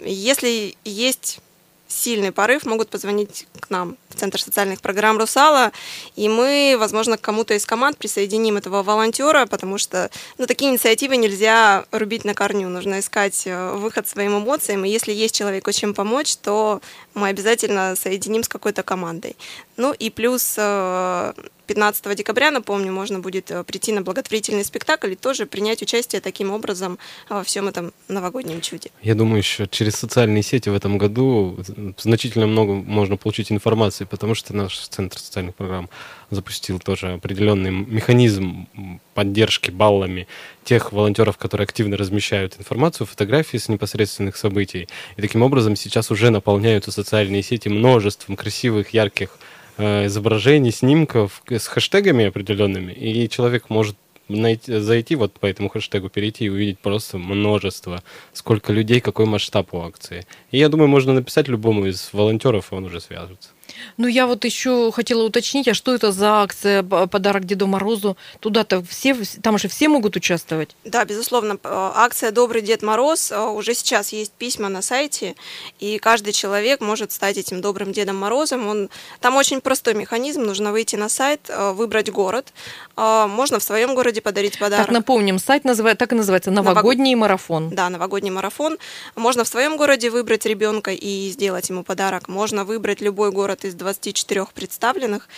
Если 0.00 0.76
есть 0.84 1.38
сильный 1.88 2.32
порыв, 2.32 2.66
могут 2.66 2.90
позвонить 2.90 3.46
к 3.58 3.70
нам 3.70 3.96
в 4.10 4.14
Центр 4.14 4.40
социальных 4.40 4.80
программ 4.80 5.18
«Русала», 5.18 5.72
и 6.16 6.28
мы, 6.28 6.76
возможно, 6.78 7.16
к 7.16 7.22
кому-то 7.22 7.54
из 7.54 7.64
команд 7.64 7.96
присоединим 7.96 8.58
этого 8.58 8.82
волонтера, 8.82 9.46
потому 9.46 9.78
что 9.78 10.10
ну, 10.36 10.46
такие 10.46 10.70
инициативы 10.70 11.16
нельзя 11.16 11.86
рубить 11.90 12.24
на 12.24 12.34
корню, 12.34 12.68
нужно 12.68 13.00
искать 13.00 13.42
э, 13.46 13.72
выход 13.74 14.06
своим 14.06 14.38
эмоциям, 14.38 14.84
и 14.84 14.90
если 14.90 15.12
есть 15.12 15.34
человеку 15.34 15.72
чем 15.72 15.94
помочь, 15.94 16.36
то 16.36 16.80
мы 17.18 17.28
обязательно 17.28 17.94
соединим 17.96 18.42
с 18.42 18.48
какой-то 18.48 18.82
командой. 18.82 19.36
Ну 19.76 19.92
и 19.92 20.10
плюс 20.10 20.54
э, 20.56 21.32
15 21.66 22.16
декабря, 22.16 22.50
напомню, 22.50 22.92
можно 22.92 23.20
будет 23.20 23.50
э, 23.50 23.62
прийти 23.62 23.92
на 23.92 24.02
благотворительный 24.02 24.64
спектакль 24.64 25.12
и 25.12 25.16
тоже 25.16 25.46
принять 25.46 25.82
участие 25.82 26.20
таким 26.20 26.50
образом 26.50 26.98
э, 27.28 27.34
во 27.34 27.42
всем 27.42 27.68
этом 27.68 27.92
новогоднем 28.08 28.60
чуде. 28.60 28.90
Я 29.02 29.14
думаю, 29.14 29.38
еще 29.38 29.68
через 29.68 29.94
социальные 29.94 30.42
сети 30.42 30.70
в 30.70 30.74
этом 30.74 30.98
году 30.98 31.58
значительно 31.98 32.46
много 32.46 32.72
можно 32.72 33.16
получить 33.16 33.52
информации, 33.52 34.04
потому 34.04 34.34
что 34.34 34.56
наш 34.56 34.88
Центр 34.88 35.18
социальных 35.18 35.54
программ 35.54 35.90
запустил 36.30 36.78
тоже 36.78 37.12
определенный 37.14 37.70
механизм 37.70 38.66
поддержки 39.14 39.70
баллами 39.70 40.26
тех 40.64 40.92
волонтеров, 40.92 41.38
которые 41.38 41.64
активно 41.64 41.96
размещают 41.96 42.56
информацию, 42.58 43.06
фотографии 43.06 43.56
с 43.56 43.68
непосредственных 43.68 44.36
событий. 44.36 44.88
И 45.16 45.22
таким 45.22 45.42
образом 45.42 45.76
сейчас 45.76 46.10
уже 46.10 46.30
наполняются 46.30 46.92
социальные 46.92 47.42
сети 47.42 47.68
множеством 47.68 48.36
красивых, 48.36 48.90
ярких 48.90 49.38
Э, 49.78 50.06
изображений, 50.06 50.72
снимков 50.72 51.40
с 51.48 51.68
хэштегами 51.68 52.26
определенными, 52.26 52.92
и 52.92 53.28
человек 53.28 53.70
может 53.70 53.96
найти, 54.28 54.80
зайти 54.80 55.14
вот 55.14 55.34
по 55.34 55.46
этому 55.46 55.68
хэштегу, 55.68 56.08
перейти 56.08 56.46
и 56.46 56.48
увидеть 56.48 56.80
просто 56.80 57.16
множество, 57.16 58.02
сколько 58.32 58.72
людей, 58.72 59.00
какой 59.00 59.26
масштаб 59.26 59.72
у 59.72 59.80
акции. 59.82 60.26
И 60.50 60.58
я 60.58 60.68
думаю, 60.68 60.88
можно 60.88 61.12
написать 61.12 61.46
любому 61.46 61.86
из 61.86 62.10
волонтеров, 62.12 62.72
и 62.72 62.74
он 62.74 62.86
уже 62.86 63.00
свяжется. 63.00 63.50
Ну, 63.96 64.06
я 64.06 64.26
вот 64.26 64.44
еще 64.44 64.90
хотела 64.92 65.22
уточнить, 65.24 65.68
а 65.68 65.74
что 65.74 65.94
это 65.94 66.12
за 66.12 66.42
акция 66.42 66.82
«Подарок 66.82 67.44
Деду 67.44 67.66
Морозу»? 67.66 68.16
Туда-то 68.40 68.82
все, 68.82 69.16
там 69.42 69.58
же 69.58 69.68
все 69.68 69.88
могут 69.88 70.16
участвовать? 70.16 70.76
Да, 70.84 71.04
безусловно. 71.04 71.58
Акция 71.62 72.30
«Добрый 72.30 72.62
Дед 72.62 72.82
Мороз» 72.82 73.32
э, 73.32 73.40
уже 73.40 73.74
сейчас 73.74 74.12
есть 74.12 74.32
письма 74.32 74.68
на 74.68 74.82
сайте, 74.82 75.34
и 75.80 75.98
каждый 75.98 76.32
человек 76.32 76.80
может 76.80 77.12
стать 77.12 77.38
этим 77.38 77.60
добрым 77.60 77.92
Дедом 77.92 78.16
Морозом. 78.16 78.66
Он... 78.68 78.90
Там 79.20 79.36
очень 79.36 79.60
простой 79.60 79.94
механизм. 79.94 80.42
Нужно 80.42 80.72
выйти 80.72 80.96
на 80.96 81.08
сайт, 81.08 81.40
э, 81.48 81.72
выбрать 81.72 82.10
город. 82.10 82.52
Можно 82.96 83.58
в 83.58 83.62
своем 83.62 83.94
городе 83.94 84.20
подарить 84.20 84.58
подарок. 84.58 84.86
Так, 84.86 84.92
напомним, 84.92 85.38
сайт 85.38 85.64
называет, 85.64 85.98
так 85.98 86.12
и 86.12 86.16
называется 86.16 86.50
«Новогодний 86.50 87.14
Новог... 87.14 87.28
марафон». 87.28 87.70
Да, 87.70 87.88
«Новогодний 87.88 88.30
марафон». 88.30 88.78
Можно 89.14 89.44
в 89.44 89.48
своем 89.48 89.76
городе 89.76 90.10
выбрать 90.10 90.46
ребенка 90.46 90.92
и 90.92 91.30
сделать 91.30 91.68
ему 91.68 91.84
подарок. 91.84 92.28
Можно 92.28 92.64
выбрать 92.64 93.00
любой 93.00 93.30
город 93.30 93.64
из 93.68 93.74
24 93.74 94.46
представленных. 94.54 95.28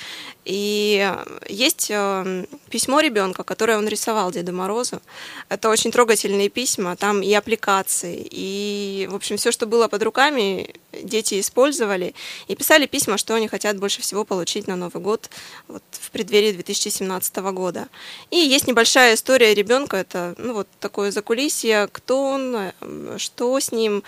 И 0.45 1.15
есть 1.49 1.89
э, 1.91 2.47
письмо 2.71 3.01
ребенка, 3.01 3.43
которое 3.43 3.79
он 3.79 3.87
рисовал 3.87 4.33
Деду 4.33 4.53
Морозу. 4.53 5.01
Это 5.49 5.69
очень 5.69 5.93
трогательные 5.93 6.49
письма, 6.49 6.97
там 6.97 7.23
и 7.23 7.33
аппликации, 7.35 8.27
и, 8.31 9.07
в 9.11 9.15
общем, 9.15 9.37
все, 9.37 9.53
что 9.53 9.67
было 9.67 9.89
под 9.89 10.03
руками, 10.03 10.75
дети 11.03 11.39
использовали 11.41 12.15
и 12.49 12.57
писали 12.57 12.87
письма, 12.87 13.19
что 13.19 13.35
они 13.35 13.49
хотят 13.49 13.79
больше 13.79 14.01
всего 14.01 14.25
получить 14.25 14.67
на 14.67 14.77
Новый 14.77 15.03
год 15.03 15.31
вот, 15.69 15.83
в 15.91 16.11
преддверии 16.11 16.53
2017 16.53 17.37
года. 17.37 17.89
И 18.31 18.37
есть 18.37 18.67
небольшая 18.67 19.15
история 19.15 19.55
ребенка, 19.55 19.97
это 19.99 20.35
ну, 20.39 20.55
вот 20.55 20.69
такое 20.81 21.11
закулисье, 21.11 21.89
кто 21.93 22.23
он, 22.23 22.57
э, 22.57 23.17
что 23.19 23.59
с 23.59 23.73
ним 23.73 24.03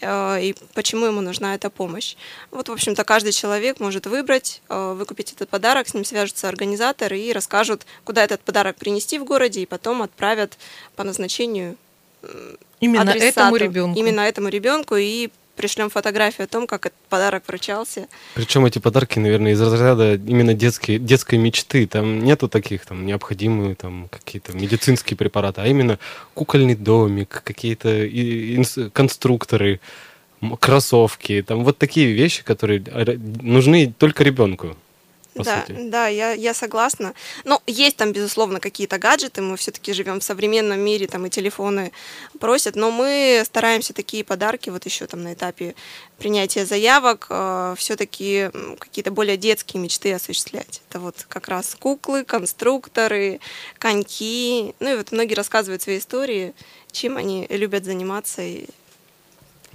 э, 0.00 0.42
и 0.42 0.54
почему 0.74 1.06
ему 1.06 1.20
нужна 1.20 1.54
эта 1.54 1.70
помощь. 1.70 2.16
Вот, 2.50 2.68
в 2.68 2.72
общем-то, 2.72 3.04
каждый 3.04 3.32
человек 3.32 3.65
может 3.78 4.06
выбрать, 4.06 4.62
э, 4.68 4.94
выкупить 4.96 5.32
этот 5.32 5.48
подарок, 5.48 5.88
с 5.88 5.94
ним 5.94 6.04
свяжутся 6.04 6.48
организаторы 6.48 7.18
и 7.18 7.32
расскажут, 7.32 7.86
куда 8.04 8.24
этот 8.24 8.40
подарок 8.40 8.76
принести 8.76 9.18
в 9.18 9.24
городе, 9.24 9.60
и 9.62 9.66
потом 9.66 10.02
отправят 10.02 10.56
по 10.94 11.04
назначению 11.04 11.76
Именно 12.80 13.02
адресату, 13.12 13.28
этому 13.28 13.56
ребенку. 13.56 13.98
Именно 13.98 14.20
этому 14.20 14.48
ребенку 14.48 14.96
и 14.96 15.30
пришлем 15.56 15.88
фотографию 15.88 16.44
о 16.44 16.48
том, 16.48 16.66
как 16.66 16.86
этот 16.86 16.98
подарок 17.08 17.44
вручался. 17.48 18.06
Причем 18.34 18.66
эти 18.66 18.78
подарки, 18.78 19.18
наверное, 19.18 19.52
из 19.52 19.60
разряда 19.60 20.14
именно 20.14 20.54
детские, 20.54 20.98
детской 20.98 21.36
мечты. 21.36 21.86
Там 21.86 22.22
нету 22.22 22.48
таких 22.48 22.84
там 22.84 23.06
необходимые 23.06 23.74
там 23.74 24.08
какие-то 24.10 24.52
медицинские 24.52 25.16
препараты, 25.16 25.62
а 25.62 25.66
именно 25.66 25.98
кукольный 26.34 26.74
домик, 26.74 27.42
какие-то 27.42 28.08
конструкторы, 28.92 29.80
кроссовки, 30.56 31.42
там 31.46 31.64
вот 31.64 31.78
такие 31.78 32.12
вещи, 32.12 32.44
которые 32.44 32.82
нужны 33.42 33.92
только 33.98 34.22
ребенку 34.22 34.76
да, 35.44 35.64
сути. 35.66 35.78
Да, 35.88 36.08
я, 36.08 36.32
я 36.32 36.54
согласна. 36.54 37.14
Но 37.44 37.62
есть 37.66 37.96
там, 37.96 38.12
безусловно, 38.12 38.60
какие-то 38.60 38.98
гаджеты, 38.98 39.42
мы 39.42 39.56
все-таки 39.56 39.92
живем 39.92 40.20
в 40.20 40.24
современном 40.24 40.80
мире, 40.80 41.06
там 41.06 41.26
и 41.26 41.30
телефоны 41.30 41.92
просят, 42.40 42.76
но 42.76 42.90
мы 42.90 43.42
стараемся 43.44 43.92
такие 43.92 44.24
подарки, 44.24 44.70
вот 44.70 44.84
еще 44.84 45.06
там 45.06 45.22
на 45.22 45.34
этапе 45.34 45.74
принятия 46.18 46.64
заявок, 46.64 47.26
э, 47.30 47.74
все-таки 47.78 48.50
какие-то 48.78 49.10
более 49.10 49.36
детские 49.36 49.82
мечты 49.82 50.12
осуществлять. 50.12 50.82
Это 50.88 51.00
вот 51.00 51.26
как 51.28 51.48
раз 51.48 51.76
куклы, 51.78 52.24
конструкторы, 52.24 53.40
коньки. 53.78 54.74
Ну 54.80 54.94
и 54.94 54.96
вот 54.96 55.12
многие 55.12 55.34
рассказывают 55.34 55.82
свои 55.82 55.98
истории, 55.98 56.54
чем 56.92 57.16
они 57.16 57.46
любят 57.50 57.84
заниматься 57.84 58.42
и 58.42 58.66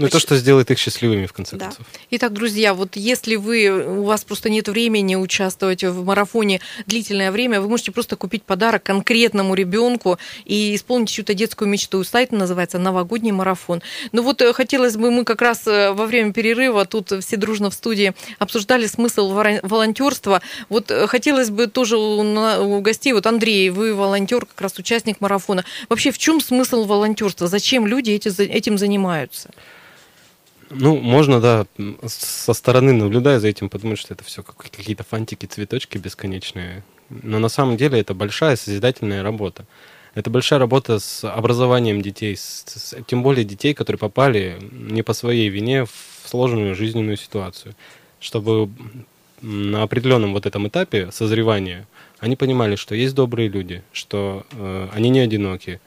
ну, 0.02 0.10
то, 0.10 0.20
что 0.20 0.36
сделает 0.38 0.72
их 0.72 0.80
счастливыми, 0.80 1.26
в 1.26 1.34
конце 1.34 1.56
да. 1.58 1.66
концов. 1.66 1.86
Итак, 2.12 2.34
друзья, 2.34 2.74
вот 2.74 2.96
если 2.96 3.36
вы, 3.36 3.70
у 3.70 4.04
вас 4.04 4.24
просто 4.24 4.50
нет 4.50 4.68
времени 4.68 5.16
участвовать 5.16 5.84
в 5.84 6.04
марафоне 6.06 6.62
длительное 6.86 7.32
время, 7.32 7.62
вы 7.62 7.70
можете 7.70 7.92
просто 7.92 8.16
купить 8.16 8.44
подарок 8.44 8.84
конкретному 8.84 9.54
ребенку 9.54 10.18
и 10.46 10.76
исполнить 10.76 11.10
чью-то 11.10 11.34
детскую 11.34 11.70
мечту. 11.70 12.04
Сайт 12.04 12.32
называется 12.32 12.80
«Новогодний 12.80 13.32
марафон». 13.32 13.82
Ну 14.12 14.22
вот 14.22 14.42
э, 14.42 14.54
хотелось 14.54 14.98
бы, 14.98 15.12
мы 15.12 15.24
как 15.24 15.42
раз 15.42 15.68
э, 15.68 15.92
во 15.92 16.06
время 16.06 16.34
перерыва 16.34 16.86
тут 16.86 17.12
все 17.24 17.38
дружно 17.38 17.70
в 17.70 17.74
студии 17.74 18.14
обсуждали 18.40 18.88
смысл 18.88 19.32
волонтерства. 19.32 20.42
Вот 20.70 20.92
э, 20.92 21.08
хотелось 21.08 21.50
бы 21.50 21.68
тоже 21.68 21.98
у 21.98 22.82
гостей, 22.82 23.14
вот 23.14 23.26
Андрей, 23.26 23.70
вы 23.70 23.94
волонтер, 23.94 24.46
как 24.46 24.62
раз 24.62 24.78
участник 24.78 25.22
марафона. 25.22 25.64
Вообще, 25.90 26.12
в 26.12 26.18
чем 26.18 26.42
смысл 26.42 26.84
волонтерства? 26.86 27.48
Зачем 27.48 27.88
люди 27.88 28.12
этим 28.12 28.78
занимаются? 28.78 29.50
Ну, 30.74 30.98
можно, 30.98 31.42
да, 31.42 31.66
со 32.08 32.54
стороны 32.54 32.94
наблюдая 32.94 33.40
за 33.40 33.50
этим, 33.50 33.70
подумать, 33.70 34.00
что 34.00 34.14
это 34.14 34.24
все 34.24 34.42
какие-то 34.42 35.04
фантики, 35.04 35.46
цветочки 35.46 35.98
бесконечные. 35.98 36.84
Но 37.10 37.40
на 37.40 37.50
самом 37.50 37.76
деле 37.76 38.00
это 38.00 38.14
большая 38.14 38.56
созидательная 38.56 39.22
работа. 39.22 39.66
Это 40.16 40.30
большая 40.30 40.60
работа 40.60 41.00
с 41.00 41.24
образованием 41.30 42.02
детей, 42.02 42.38
с, 42.38 42.64
с, 42.68 42.98
тем 43.06 43.22
более 43.22 43.44
детей, 43.44 43.74
которые 43.74 44.00
попали 44.00 44.58
не 44.72 45.04
по 45.04 45.14
своей 45.14 45.50
вине 45.50 45.86
в 45.86 45.92
сложную 46.26 46.74
жизненную 46.76 47.18
ситуацию. 47.18 47.76
Чтобы 48.22 48.70
на 49.42 49.84
определенном 49.84 50.34
вот 50.34 50.46
этом 50.46 50.68
этапе 50.68 51.12
созревания 51.12 51.88
они 52.20 52.36
понимали, 52.36 52.76
что 52.76 52.96
есть 52.96 53.16
добрые 53.16 53.50
люди, 53.50 53.84
что 53.92 54.46
э, 54.52 54.88
они 54.94 55.10
не 55.10 55.20
одиноки, 55.20 55.82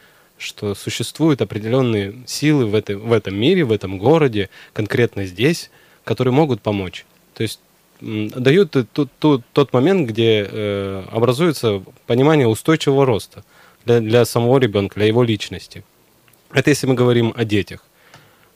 что 0.44 0.74
существуют 0.74 1.42
определенные 1.42 2.14
силы 2.26 2.66
в, 2.66 2.74
этой, 2.74 2.96
в 2.96 3.12
этом 3.12 3.35
мире, 3.35 3.64
в 3.64 3.72
этом 3.72 3.98
городе, 3.98 4.50
конкретно 4.72 5.24
здесь, 5.24 5.70
которые 6.04 6.33
могут 6.33 6.61
помочь. 6.61 7.04
То 7.35 7.42
есть 7.42 7.61
дают 8.00 8.72
тот, 8.92 9.11
тот, 9.18 9.42
тот 9.52 9.72
момент, 9.72 10.09
где 10.09 10.46
э, 10.48 11.04
образуется 11.11 11.83
понимание 12.07 12.46
устойчивого 12.46 13.07
роста 13.07 13.44
для, 13.85 14.00
для 14.00 14.24
самого 14.24 14.59
ребенка, 14.59 14.96
для 14.96 15.07
его 15.07 15.22
личности. 15.22 15.85
Это 16.52 16.70
если 16.70 16.87
мы 16.87 16.94
говорим 16.94 17.33
о 17.35 17.44
детях. 17.44 17.85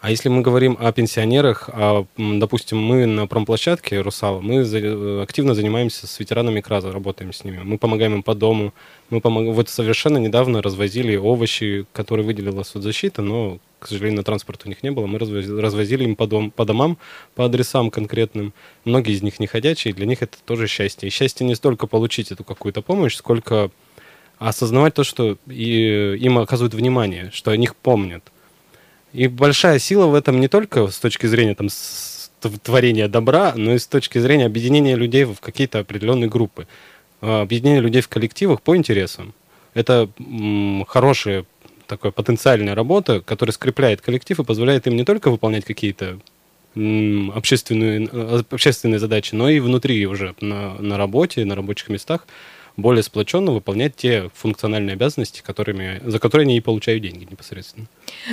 А 0.00 0.10
если 0.10 0.28
мы 0.28 0.42
говорим 0.42 0.76
о 0.78 0.92
пенсионерах, 0.92 1.68
а, 1.72 2.06
допустим, 2.16 2.78
мы 2.78 3.04
на 3.04 3.26
промплощадке 3.26 4.00
«Русал», 4.00 4.40
мы 4.40 4.62
за, 4.62 5.22
активно 5.22 5.54
занимаемся 5.54 6.06
с 6.06 6.20
ветеранами 6.20 6.60
КРАЗа, 6.60 6.92
работаем 6.92 7.32
с 7.32 7.42
ними. 7.42 7.62
Мы 7.64 7.78
помогаем 7.78 8.14
им 8.14 8.22
по 8.22 8.36
дому. 8.36 8.72
Мы 9.10 9.20
помог... 9.20 9.52
Вот 9.52 9.68
совершенно 9.68 10.18
недавно 10.18 10.62
развозили 10.62 11.16
овощи, 11.16 11.84
которые 11.92 12.24
выделила 12.24 12.62
соцзащита, 12.62 13.22
но, 13.22 13.58
к 13.80 13.88
сожалению, 13.88 14.18
на 14.18 14.22
транспорт 14.22 14.62
у 14.66 14.68
них 14.68 14.84
не 14.84 14.92
было. 14.92 15.06
Мы 15.06 15.18
развозили, 15.18 16.04
им 16.04 16.14
по, 16.14 16.28
дом, 16.28 16.52
по 16.52 16.64
домам, 16.64 16.96
по 17.34 17.46
адресам 17.46 17.90
конкретным. 17.90 18.52
Многие 18.84 19.14
из 19.14 19.22
них 19.22 19.40
не 19.40 19.48
ходячие, 19.48 19.94
для 19.94 20.06
них 20.06 20.22
это 20.22 20.36
тоже 20.44 20.68
счастье. 20.68 21.08
И 21.08 21.10
счастье 21.10 21.44
не 21.44 21.56
столько 21.56 21.88
получить 21.88 22.30
эту 22.30 22.44
какую-то 22.44 22.82
помощь, 22.82 23.16
сколько 23.16 23.72
осознавать 24.38 24.94
то, 24.94 25.02
что 25.02 25.38
и, 25.48 26.16
им 26.20 26.38
оказывают 26.38 26.74
внимание, 26.74 27.32
что 27.32 27.50
о 27.50 27.56
них 27.56 27.74
помнят– 27.74 28.22
и 29.18 29.26
большая 29.26 29.80
сила 29.80 30.06
в 30.06 30.14
этом 30.14 30.38
не 30.40 30.46
только 30.46 30.86
с 30.86 30.98
точки 30.98 31.26
зрения 31.26 31.56
там, 31.56 31.68
творения 32.62 33.08
добра, 33.08 33.52
но 33.56 33.74
и 33.74 33.78
с 33.78 33.86
точки 33.88 34.18
зрения 34.18 34.46
объединения 34.46 34.94
людей 34.94 35.24
в 35.24 35.40
какие-то 35.40 35.80
определенные 35.80 36.28
группы. 36.28 36.68
А, 37.20 37.42
объединение 37.42 37.80
людей 37.80 38.00
в 38.00 38.08
коллективах 38.08 38.62
по 38.62 38.76
интересам. 38.76 39.34
Это 39.74 40.08
хорошая 40.86 41.46
такая 41.88 42.12
потенциальная 42.12 42.76
работа, 42.76 43.20
которая 43.20 43.52
скрепляет 43.52 44.02
коллектив 44.02 44.38
и 44.38 44.44
позволяет 44.44 44.86
им 44.86 44.94
не 44.94 45.04
только 45.04 45.30
выполнять 45.30 45.64
какие-то 45.64 46.20
общественные, 47.34 48.08
э, 48.12 48.42
общественные 48.50 49.00
задачи, 49.00 49.34
но 49.34 49.48
и 49.48 49.58
внутри 49.58 50.06
уже 50.06 50.36
на, 50.40 50.74
на 50.74 50.96
работе, 50.96 51.44
на 51.44 51.56
рабочих 51.56 51.88
местах 51.88 52.24
более 52.78 53.02
сплоченно 53.02 53.50
выполнять 53.50 53.96
те 53.96 54.30
функциональные 54.34 54.94
обязанности, 54.94 55.42
которыми, 55.44 56.00
за 56.04 56.18
которые 56.20 56.44
они 56.44 56.56
и 56.56 56.60
получают 56.60 57.02
деньги 57.02 57.26
непосредственно. 57.28 57.86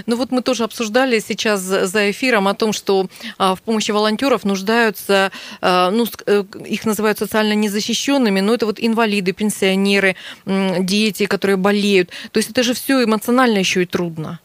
Ну 0.05 0.15
вот 0.15 0.31
мы 0.31 0.43
тоже 0.43 0.63
обсуждали 0.63 1.19
сейчас 1.19 1.61
за 1.61 2.11
эфиром 2.11 2.47
о 2.47 2.53
том, 2.53 2.71
что 2.71 3.07
а, 3.39 3.55
в 3.55 3.61
помощи 3.63 3.89
волонтеров 3.89 4.43
нуждаются, 4.43 5.31
а, 5.61 5.89
ну, 5.89 6.05
э, 6.27 6.43
их 6.63 6.85
называют 6.85 7.17
социально 7.17 7.53
незащищенными, 7.53 8.39
но 8.39 8.53
это 8.53 8.67
вот 8.67 8.77
инвалиды, 8.79 9.31
пенсионеры, 9.31 10.15
дети, 10.45 11.25
которые 11.25 11.57
болеют. 11.57 12.11
То 12.31 12.37
есть 12.37 12.51
это 12.51 12.61
же 12.61 12.75
все 12.75 13.03
эмоционально 13.03 13.57
еще 13.57 13.81
и 13.81 13.85
трудно 13.85 14.39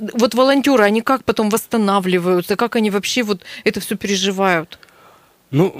вот 0.00 0.34
волонтеры, 0.34 0.84
они 0.84 1.02
как 1.02 1.24
потом 1.24 1.50
восстанавливаются, 1.50 2.54
как 2.54 2.76
они 2.76 2.88
вообще 2.88 3.24
вот 3.24 3.42
это 3.64 3.80
все 3.80 3.96
переживают? 3.96 4.78
Ну, 5.50 5.72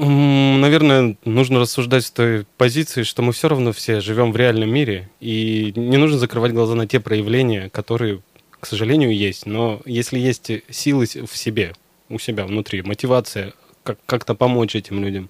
наверное, 0.58 1.16
нужно 1.26 1.60
рассуждать 1.60 2.04
с 2.04 2.10
той 2.10 2.46
позиции, 2.56 3.02
что 3.02 3.20
мы 3.20 3.32
все 3.32 3.48
равно 3.48 3.72
все 3.72 4.00
живем 4.00 4.32
в 4.32 4.36
реальном 4.36 4.70
мире, 4.70 5.10
и 5.20 5.74
не 5.76 5.98
нужно 5.98 6.18
закрывать 6.18 6.52
глаза 6.52 6.74
на 6.74 6.86
те 6.86 7.00
проявления, 7.00 7.68
которые, 7.68 8.22
к 8.60 8.66
сожалению, 8.66 9.14
есть. 9.14 9.44
Но 9.44 9.82
если 9.84 10.18
есть 10.18 10.50
силы 10.70 11.04
в 11.04 11.36
себе, 11.36 11.74
у 12.08 12.18
себя 12.18 12.46
внутри, 12.46 12.80
мотивация 12.80 13.52
как-то 14.06 14.34
помочь 14.34 14.74
этим 14.74 15.04
людям, 15.04 15.28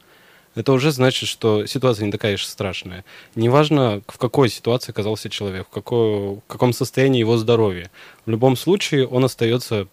это 0.55 0.72
уже 0.72 0.92
значит, 0.92 1.29
что 1.29 1.66
ситуация 1.66 2.07
не 2.07 2.12
такая 2.12 2.35
уж 2.35 2.44
страшная. 2.44 3.05
Неважно, 3.35 4.03
в 4.07 4.18
какой 4.18 4.48
ситуации 4.48 4.90
оказался 4.90 5.31
человек, 5.31 5.66
в, 5.66 5.70
какой, 5.70 6.37
в 6.37 6.42
каком 6.46 6.72
состоянии 6.72 7.20
его 7.20 7.37
здоровье. 7.37 7.90
В 8.24 8.31
любом 8.31 8.57
случае 8.57 9.07
он 9.07 9.24
остается 9.24 9.88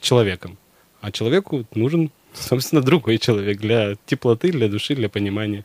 человеком. 0.00 0.58
А 1.00 1.12
человеку 1.12 1.66
нужен 1.74 2.10
собственно, 2.38 2.82
другой 2.82 3.18
человек 3.18 3.58
для 3.58 3.96
теплоты, 4.06 4.50
для 4.52 4.68
души, 4.68 4.94
для 4.94 5.08
понимания. 5.08 5.64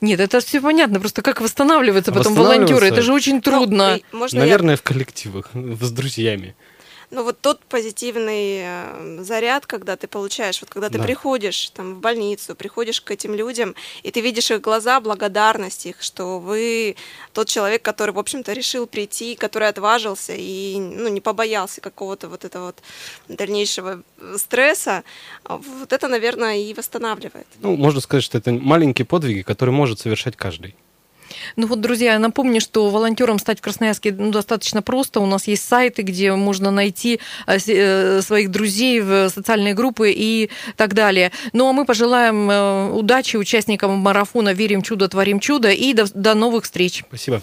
Нет, 0.00 0.20
это 0.20 0.40
все 0.40 0.60
понятно. 0.60 1.00
Просто 1.00 1.22
как 1.22 1.40
восстанавливаться 1.40 2.12
потом 2.12 2.34
волонтеры? 2.34 2.86
Это 2.86 3.02
же 3.02 3.12
очень 3.12 3.40
трудно. 3.40 3.98
Ну, 4.12 4.18
можно 4.18 4.40
Наверное, 4.40 4.72
я... 4.72 4.76
в 4.76 4.82
коллективах, 4.82 5.50
с 5.54 5.90
друзьями. 5.90 6.54
Ну 7.14 7.22
вот 7.22 7.40
тот 7.40 7.60
позитивный 7.60 8.62
э, 8.64 9.22
заряд, 9.22 9.66
когда 9.66 9.96
ты 9.96 10.08
получаешь, 10.08 10.60
вот 10.60 10.70
когда 10.70 10.88
ты 10.88 10.98
да. 10.98 11.04
приходишь 11.04 11.70
там 11.70 11.94
в 11.94 12.00
больницу, 12.00 12.56
приходишь 12.56 13.00
к 13.00 13.12
этим 13.12 13.34
людям, 13.34 13.76
и 14.02 14.10
ты 14.10 14.20
видишь 14.20 14.50
их 14.50 14.60
глаза, 14.60 15.00
благодарность 15.00 15.86
их, 15.86 16.02
что 16.02 16.40
вы 16.40 16.96
тот 17.32 17.46
человек, 17.46 17.82
который, 17.82 18.10
в 18.10 18.18
общем-то, 18.18 18.52
решил 18.52 18.88
прийти, 18.88 19.36
который 19.36 19.68
отважился 19.68 20.34
и 20.36 20.76
ну, 20.80 21.08
не 21.08 21.20
побоялся 21.20 21.80
какого-то 21.80 22.28
вот 22.28 22.44
этого 22.44 22.66
вот 22.66 22.82
дальнейшего 23.28 24.02
стресса, 24.36 25.04
вот 25.44 25.92
это, 25.92 26.08
наверное, 26.08 26.56
и 26.56 26.74
восстанавливает. 26.74 27.46
Ну, 27.60 27.76
можно 27.76 28.00
сказать, 28.00 28.24
что 28.24 28.38
это 28.38 28.50
маленькие 28.50 29.06
подвиги, 29.06 29.42
которые 29.42 29.72
может 29.72 30.00
совершать 30.00 30.34
каждый. 30.36 30.74
Ну 31.56 31.66
вот, 31.66 31.80
друзья, 31.80 32.14
я 32.14 32.18
напомню, 32.18 32.60
что 32.60 32.90
волонтером 32.90 33.38
стать 33.38 33.58
в 33.58 33.62
Красноярске 33.62 34.12
ну, 34.12 34.30
достаточно 34.30 34.82
просто. 34.82 35.20
У 35.20 35.26
нас 35.26 35.46
есть 35.46 35.66
сайты, 35.66 36.02
где 36.02 36.32
можно 36.34 36.70
найти 36.70 37.20
э, 37.46 37.58
э, 37.66 38.22
своих 38.22 38.50
друзей 38.50 39.00
в 39.00 39.28
социальные 39.28 39.74
группы 39.74 40.12
и 40.14 40.50
так 40.76 40.94
далее. 40.94 41.32
Ну 41.52 41.68
а 41.68 41.72
мы 41.72 41.84
пожелаем 41.84 42.50
э, 42.50 42.90
удачи 42.90 43.36
участникам 43.36 43.92
марафона 43.98 44.52
«Верим 44.52 44.82
чудо, 44.82 45.08
творим 45.08 45.40
чудо» 45.40 45.70
и 45.70 45.92
до, 45.92 46.06
до 46.14 46.34
новых 46.34 46.64
встреч. 46.64 47.04
Спасибо. 47.08 47.42